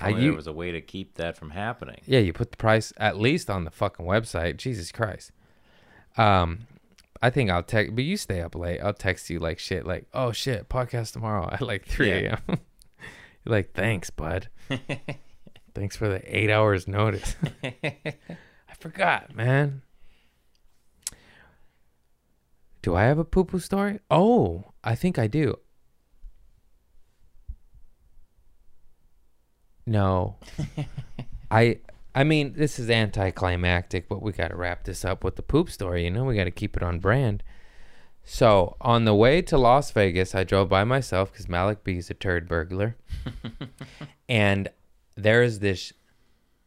[0.00, 2.00] I there was a way to keep that from happening.
[2.06, 4.56] yeah, you put the price at least on the fucking website.
[4.56, 5.30] Jesus Christ.
[6.16, 6.66] Um,
[7.22, 8.80] I think I'll text, but you stay up late.
[8.80, 12.40] I'll text you like shit, like, oh shit, podcast tomorrow at like three a.m.
[12.48, 12.58] You're
[13.56, 14.48] like, thanks, bud.
[15.74, 17.36] thanks for the eight hours notice.
[17.62, 19.82] I forgot, man.
[22.82, 24.00] Do I have a poo poo story?
[24.10, 25.58] Oh, I think I do.
[29.86, 30.36] No.
[31.50, 31.80] I
[32.14, 35.70] I mean, this is anticlimactic, but we got to wrap this up with the poop
[35.70, 36.24] story, you know?
[36.24, 37.42] We got to keep it on brand.
[38.24, 42.10] So, on the way to Las Vegas, I drove by myself cuz Malik B is
[42.10, 42.96] a turd burglar.
[44.28, 44.68] and
[45.16, 45.92] there's this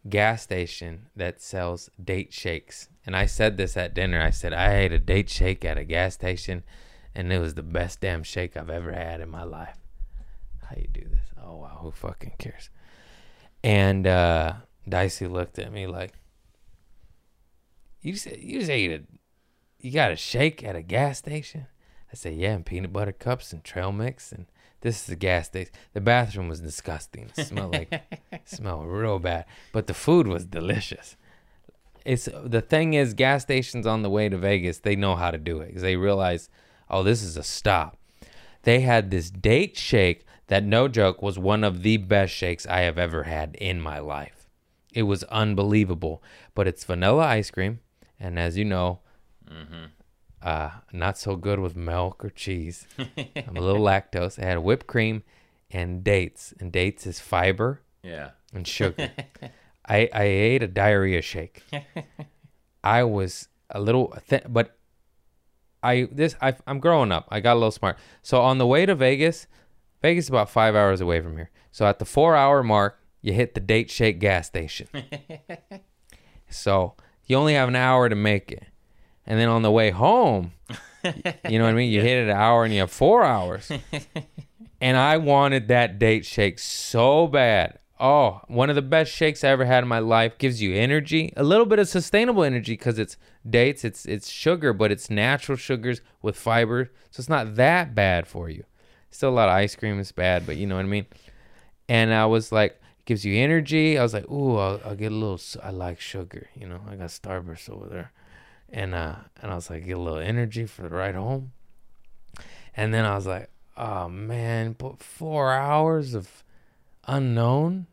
[0.10, 2.90] gas station that sells date shakes.
[3.06, 4.22] And I said this at dinner.
[4.22, 6.64] I said I ate a date shake at a gas station
[7.16, 9.78] and it was the best damn shake I've ever had in my life.
[10.70, 11.28] how you do this.
[11.42, 12.70] Oh wow, who fucking cares?
[13.64, 14.54] And uh
[14.88, 16.14] Dicey looked at me like,
[18.02, 19.04] "You said you just ate a,
[19.80, 21.68] you got a shake at a gas station?"
[22.12, 24.46] I said, "Yeah, and peanut butter cups and trail mix, and
[24.82, 25.74] this is a gas station.
[25.94, 27.32] The bathroom was disgusting.
[27.38, 28.02] It smelled like
[28.46, 31.16] smelled real bad, but the food was delicious."
[32.06, 35.38] It's the thing is, gas stations on the way to Vegas, they know how to
[35.38, 36.50] do it because they realize,
[36.90, 37.98] oh, this is a stop.
[38.64, 42.82] They had this date shake that, no joke, was one of the best shakes I
[42.82, 44.43] have ever had in my life.
[44.94, 46.22] It was unbelievable.
[46.56, 47.80] But it's vanilla ice cream,
[48.20, 49.00] and as you know,
[50.42, 52.88] uh, not so good with milk or cheese.
[52.98, 54.38] I'm a little lactose.
[54.38, 55.24] It had whipped cream
[55.72, 58.32] and dates, and dates is fiber Yeah.
[58.54, 59.10] and sugar.
[59.86, 61.64] I, I ate a diarrhea shake.
[62.84, 64.78] I was a little, th- but
[65.82, 67.28] I this I, I'm growing up.
[67.30, 67.98] I got a little smart.
[68.22, 69.48] So on the way to Vegas,
[70.02, 71.50] Vegas is about five hours away from here.
[71.72, 74.88] So at the four hour mark, you hit the date shake gas station.
[76.50, 76.94] so
[77.26, 78.68] you only have an hour to make it,
[79.26, 80.52] and then on the way home,
[81.50, 81.90] you know what I mean.
[81.90, 83.72] You hit it an hour, and you have four hours.
[84.82, 87.80] and I wanted that date shake so bad.
[87.98, 90.38] Oh, one of the best shakes I ever had in my life.
[90.38, 93.16] Gives you energy, a little bit of sustainable energy because it's
[93.50, 98.28] dates, it's it's sugar, but it's natural sugars with fiber, so it's not that bad
[98.28, 98.66] for you.
[99.12, 101.06] Still a lot of ice cream is bad, but you know what I mean.
[101.88, 103.98] And I was like, gives you energy.
[103.98, 105.40] I was like, ooh, I'll, I'll get a little.
[105.62, 106.82] I like sugar, you know.
[106.90, 108.12] I got Starburst over there,
[108.70, 111.52] and uh, and I was like, get a little energy for the ride home.
[112.76, 116.43] And then I was like, oh man, but four hours of
[117.08, 117.88] unknown,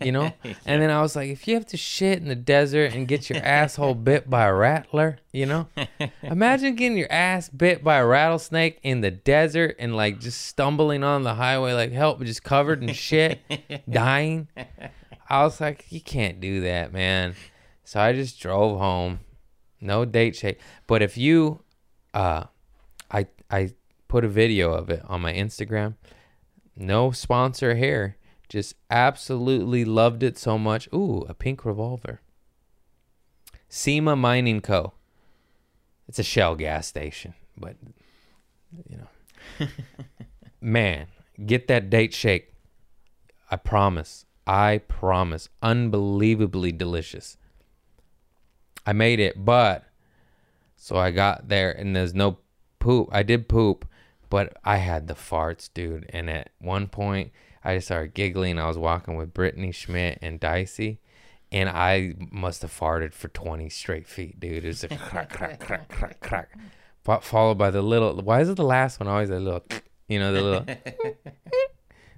[0.00, 0.32] you know?
[0.66, 3.30] And then I was like, if you have to shit in the desert and get
[3.30, 5.68] your asshole bit by a rattler, you know?
[6.22, 11.04] Imagine getting your ass bit by a rattlesnake in the desert and like just stumbling
[11.04, 13.40] on the highway, like help, just covered in shit,
[13.90, 14.48] dying.
[15.28, 17.34] I was like, you can't do that, man.
[17.84, 19.20] So I just drove home.
[19.80, 20.60] No date shake.
[20.86, 21.62] But if you
[22.14, 22.44] uh
[23.10, 23.70] I I
[24.08, 25.94] put a video of it on my Instagram.
[26.76, 28.16] No sponsor here.
[28.48, 30.88] Just absolutely loved it so much.
[30.92, 32.20] Ooh, a pink revolver.
[33.68, 34.92] Cima Mining Co.
[36.08, 37.76] It's a Shell gas station, but
[38.88, 39.68] you know.
[40.60, 41.06] Man,
[41.44, 42.52] get that date shake.
[43.50, 44.24] I promise.
[44.46, 45.48] I promise.
[45.62, 47.36] Unbelievably delicious.
[48.86, 49.84] I made it, but
[50.76, 52.38] so I got there and there's no
[52.78, 53.08] poop.
[53.10, 53.88] I did poop,
[54.30, 56.06] but I had the farts, dude.
[56.10, 57.32] And at one point,
[57.66, 58.58] I just started giggling.
[58.58, 61.00] I was walking with Brittany Schmidt and Dicey,
[61.50, 64.64] and I must have farted for 20 straight feet, dude.
[64.64, 66.56] It was a crack, crack, crack, crack, crack.
[67.04, 69.64] Fo- Followed by the little, why is it the last one always a little,
[70.08, 70.64] you know, the little,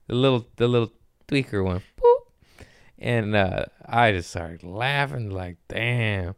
[0.06, 0.92] the little, the little
[1.26, 1.82] tweaker one.
[2.98, 6.34] And uh, I just started laughing, like, damn.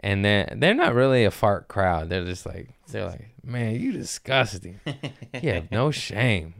[0.00, 2.10] And then they're not really a fart crowd.
[2.10, 4.80] They're just like, they're like, man, you disgusting.
[5.40, 6.54] you have no shame.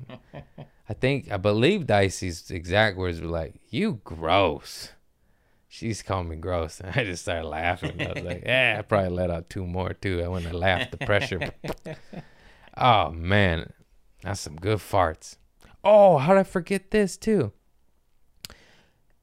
[0.92, 4.90] I think, I believe Dicey's exact words were like, you gross.
[5.66, 6.80] She's calling me gross.
[6.80, 7.98] And I just started laughing.
[7.98, 10.22] I was like, yeah, I probably let out two more too.
[10.22, 11.54] I when I laughed, the pressure.
[12.76, 13.72] oh, man.
[14.22, 15.38] That's some good farts.
[15.82, 17.52] Oh, how did I forget this too?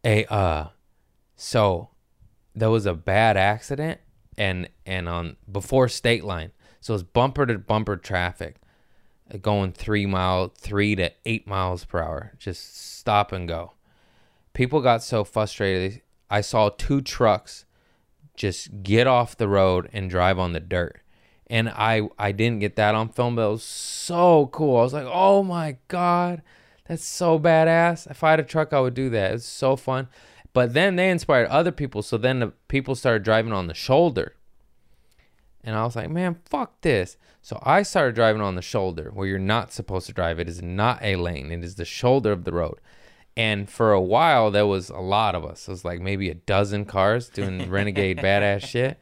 [0.03, 0.69] A, uh,
[1.35, 1.89] so
[2.55, 3.99] there was a bad accident
[4.39, 6.51] and and on before state line
[6.81, 8.55] so it's bumper to bumper traffic
[9.37, 12.33] going three mile three to eight miles per hour.
[12.37, 13.73] Just stop and go.
[14.53, 16.01] People got so frustrated.
[16.29, 17.65] I saw two trucks
[18.35, 21.01] just get off the road and drive on the dirt.
[21.47, 24.77] And i i didn't get that on film but it was so cool.
[24.77, 26.41] I was like oh my god
[26.87, 28.09] that's so badass.
[28.09, 29.33] If i had a truck i would do that.
[29.33, 30.07] It's so fun.
[30.53, 32.01] But then they inspired other people.
[32.01, 34.35] So then the people started driving on the shoulder.
[35.63, 37.17] And I was like, man, fuck this.
[37.41, 40.39] So I started driving on the shoulder where you're not supposed to drive.
[40.39, 42.79] It is not a lane, it is the shoulder of the road.
[43.37, 45.67] And for a while, there was a lot of us.
[45.67, 48.99] It was like maybe a dozen cars doing renegade badass shit.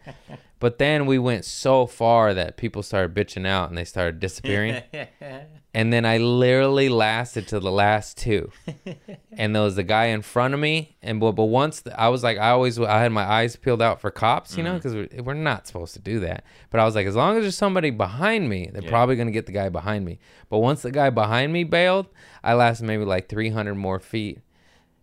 [0.59, 4.81] But then we went so far that people started bitching out and they started disappearing.
[5.73, 8.51] and then I literally lasted to the last two.
[9.31, 10.95] and there was the guy in front of me.
[11.03, 13.81] And but, but once the, I was like, I always I had my eyes peeled
[13.83, 14.75] out for cops, you know, mm.
[14.81, 16.43] because we're, we're not supposed to do that.
[16.71, 18.89] But I was like, as long as there's somebody behind me, they're Yeah.
[18.89, 20.19] probably gonna get the guy behind me.
[20.49, 22.07] But once the guy behind me bailed,
[22.43, 24.39] I lasted maybe like 300 more feet.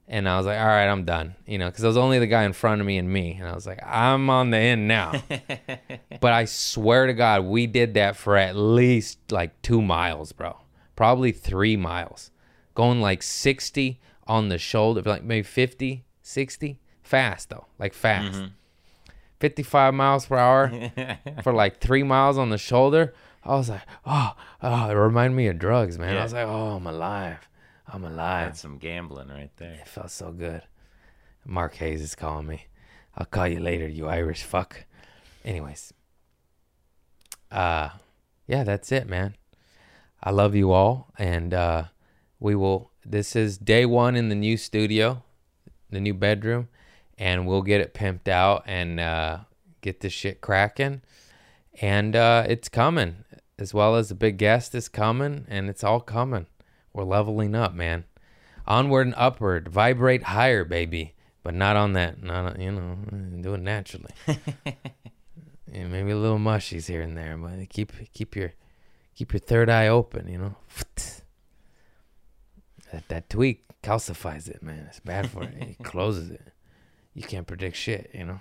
[0.06, 2.26] And I was like, all right, I'm done, you know, because it was only the
[2.26, 3.36] guy in front of me and me.
[3.40, 5.22] And I was like, I'm on the end now.
[6.20, 10.58] but I swear to God, we did that for at least like two miles, bro.
[10.94, 12.30] Probably three miles.
[12.74, 18.38] going like 60 on the shoulder, like maybe 50, 60, fast though, like fast.
[18.38, 18.46] Mm-hmm.
[19.40, 20.90] 55 miles per hour
[21.42, 23.14] for like three miles on the shoulder.
[23.42, 24.32] I was like, oh,
[24.62, 26.16] oh, it reminded me of drugs, man.
[26.16, 27.48] I was like, oh, I'm alive.
[27.86, 28.48] I'm alive.
[28.48, 29.74] That's some gambling right there.
[29.74, 30.62] It felt so good.
[31.44, 32.66] Mark Hayes is calling me.
[33.16, 34.84] I'll call you later, you Irish fuck.
[35.44, 35.92] Anyways.
[37.50, 37.90] Uh
[38.46, 39.36] yeah, that's it, man.
[40.22, 41.84] I love you all and uh
[42.40, 45.22] we will this is day 1 in the new studio,
[45.90, 46.68] the new bedroom,
[47.18, 49.40] and we'll get it pimped out and uh
[49.82, 51.02] get this shit cracking.
[51.80, 53.24] And uh it's coming
[53.58, 56.46] as well as a big guest is coming and it's all coming.
[56.94, 58.04] We're leveling up, man.
[58.66, 59.68] Onward and upward.
[59.68, 61.14] Vibrate higher baby.
[61.42, 62.96] But not on that not on- you know
[63.42, 64.12] do it naturally.
[65.72, 68.52] Yeah, maybe a little mushies here and there but keep keep your
[69.16, 70.54] keep your third eye open you know?
[72.92, 74.86] That, that tweak calcifies it man.
[74.88, 75.54] It's bad for it.
[75.58, 76.52] It closes it.
[77.12, 78.40] You can't predict shit you know?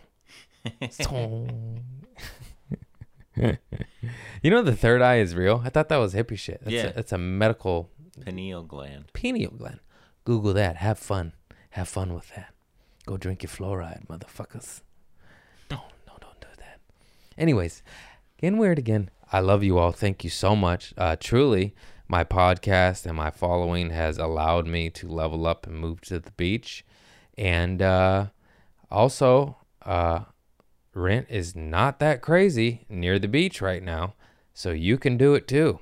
[4.43, 5.61] You know the third eye is real?
[5.65, 6.59] I thought that was hippie shit.
[6.61, 6.85] That's, Yeah.
[6.87, 7.89] a, that's a medical
[8.21, 9.05] Pineal gland.
[9.13, 9.79] pineal gland.
[10.23, 10.77] Google that.
[10.77, 11.33] Have fun.
[11.71, 12.53] Have fun with that.
[13.05, 14.81] Go drink your fluoride, motherfuckers.
[15.69, 16.79] No, no, don't do that.
[17.37, 17.83] Anyways,
[18.39, 19.09] getting weird again.
[19.31, 19.91] I love you all.
[19.91, 20.93] Thank you so much.
[20.97, 21.73] Uh, truly,
[22.07, 26.31] my podcast and my following has allowed me to level up and move to the
[26.31, 26.85] beach.
[27.37, 28.27] And uh,
[28.91, 30.25] also, uh,
[30.93, 34.13] rent is not that crazy near the beach right now.
[34.53, 35.79] So you can do it too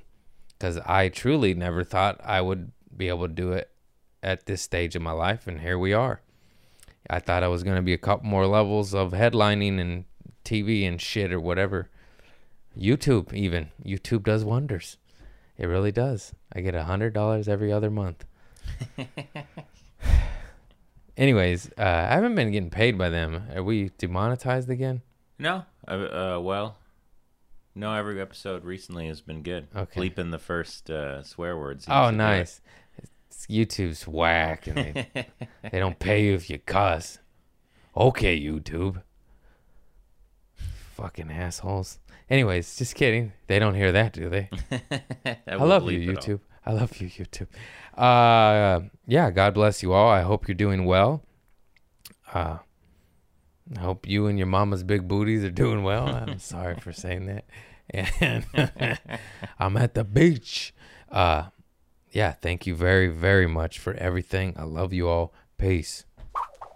[0.62, 3.68] because I truly never thought I would be able to do it
[4.22, 6.20] at this stage of my life, and here we are.
[7.10, 10.04] I thought I was going to be a couple more levels of headlining and
[10.44, 11.88] TV and shit or whatever.
[12.78, 14.98] YouTube, even YouTube does wonders.
[15.58, 16.32] It really does.
[16.54, 18.24] I get a hundred dollars every other month.
[21.16, 23.48] Anyways, uh, I haven't been getting paid by them.
[23.52, 25.02] Are we demonetized again?
[25.40, 26.76] No, uh, uh, well,
[27.74, 27.94] no.
[27.94, 29.68] Every episode recently has been good.
[29.74, 30.00] Okay.
[30.00, 31.86] Bleeping the first uh, swear words.
[31.88, 32.26] Oh, used to do it.
[32.26, 32.60] nice.
[32.98, 35.26] It's, YouTube's whack, and they
[35.70, 37.18] they don't pay you if you cuss.
[37.96, 39.02] Okay, YouTube.
[40.94, 41.98] Fucking assholes.
[42.30, 43.32] Anyways, just kidding.
[43.46, 44.48] They don't hear that, do they?
[45.46, 46.14] I love you, bleep it all.
[46.14, 46.40] YouTube.
[46.64, 47.48] I love you, YouTube.
[47.98, 49.30] Uh, yeah.
[49.30, 50.08] God bless you all.
[50.08, 51.22] I hope you're doing well.
[52.32, 52.58] Uh,
[53.76, 56.08] I hope you and your mama's big booties are doing well.
[56.08, 57.44] I'm sorry for saying that.
[57.90, 58.44] And
[59.58, 60.74] I'm at the beach.
[61.10, 61.46] Uh,
[62.10, 62.32] yeah.
[62.32, 64.54] Thank you very, very much for everything.
[64.56, 65.32] I love you all.
[65.58, 66.04] Peace.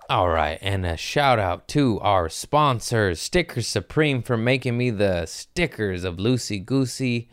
[0.09, 5.27] All right, and a shout out to our sponsors, Sticker Supreme, for making me the
[5.27, 7.29] stickers of Lucy Goosey.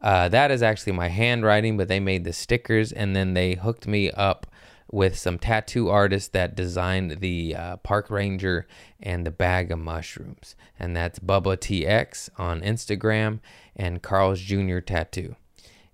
[0.00, 3.86] Uh, that is actually my handwriting, but they made the stickers, and then they hooked
[3.86, 4.46] me up
[4.90, 8.66] with some tattoo artists that designed the uh, park ranger
[9.00, 13.40] and the bag of mushrooms, and that's Bubba TX on Instagram
[13.76, 14.78] and Carl's Jr.
[14.78, 15.36] Tattoo,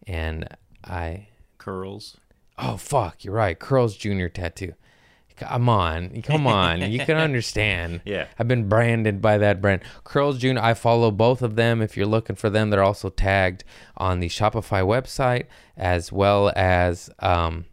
[0.06, 0.46] and
[0.84, 2.16] I Curls.
[2.58, 3.58] Oh fuck, you're right.
[3.58, 4.26] Curls Jr.
[4.26, 4.74] tattoo.
[5.36, 6.82] Come on, come on.
[6.92, 8.02] you can understand.
[8.04, 8.26] Yeah.
[8.38, 9.80] I've been branded by that brand.
[10.04, 10.58] Curls Jr.
[10.58, 11.80] I follow both of them.
[11.80, 13.64] If you're looking for them, they're also tagged
[13.96, 15.46] on the Shopify website
[15.78, 17.64] as well as um,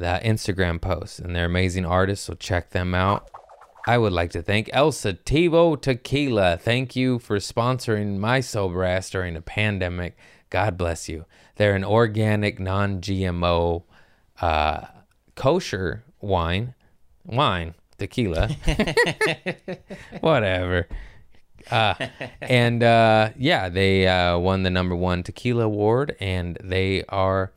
[0.00, 2.26] the Instagram posts, and they're amazing artists.
[2.26, 3.30] So check them out.
[3.86, 6.56] I would like to thank El Sativo Tequila.
[6.56, 10.16] Thank you for sponsoring my sober ass during the pandemic.
[10.48, 11.26] God bless you.
[11.56, 13.84] They're an organic, non GMO,
[14.40, 14.86] uh,
[15.34, 16.74] kosher wine.
[17.24, 18.48] Wine, tequila.
[20.20, 20.88] Whatever.
[21.70, 21.94] Uh,
[22.40, 27.52] and uh, yeah, they uh, won the number one tequila award, and they are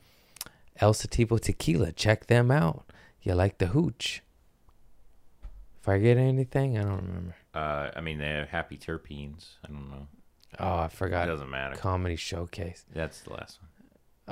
[0.79, 1.91] El Sativo Tequila.
[1.91, 2.85] Check them out.
[3.21, 4.21] You like the hooch?
[5.81, 7.35] If I get anything, I don't remember.
[7.53, 9.55] Uh, I mean, they have happy terpenes.
[9.63, 10.07] I don't know.
[10.59, 11.27] Oh, I forgot.
[11.27, 11.75] It doesn't matter.
[11.75, 12.85] Comedy showcase.
[12.93, 13.69] That's the last one.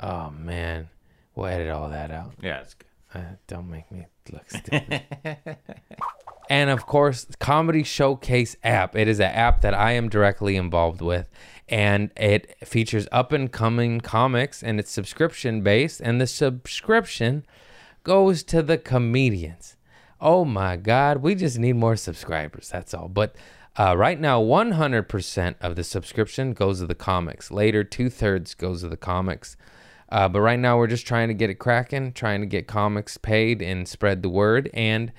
[0.04, 0.88] Oh man,
[1.34, 2.32] we'll edit all that out.
[2.40, 2.86] Yeah, it's good.
[3.14, 5.02] Uh, don't make me look stupid.
[6.48, 8.96] and of course, Comedy Showcase app.
[8.96, 11.28] It is an app that I am directly involved with,
[11.72, 16.02] and it features up and coming comics, and it's subscription based.
[16.02, 17.46] And the subscription
[18.04, 19.78] goes to the comedians.
[20.20, 22.68] Oh my God, we just need more subscribers.
[22.68, 23.08] That's all.
[23.08, 23.34] But
[23.78, 27.50] uh, right now, 100% of the subscription goes to the comics.
[27.50, 29.56] Later, two thirds goes to the comics.
[30.10, 33.16] Uh, but right now, we're just trying to get it cracking, trying to get comics
[33.16, 34.68] paid and spread the word.
[34.74, 35.10] And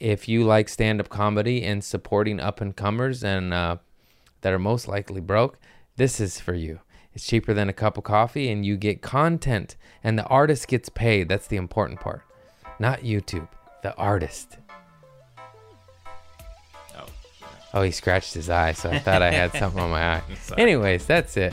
[0.00, 3.76] if you like stand up comedy and supporting up and comers and uh,
[4.40, 5.58] that are most likely broke,
[5.98, 6.80] this is for you.
[7.12, 10.88] It's cheaper than a cup of coffee, and you get content, and the artist gets
[10.88, 11.28] paid.
[11.28, 12.22] That's the important part.
[12.78, 13.48] Not YouTube,
[13.82, 14.58] the artist.
[16.96, 17.06] Oh,
[17.74, 20.22] Oh, he scratched his eye, so I thought I had something on my eye.
[20.56, 21.52] Anyways, that's it.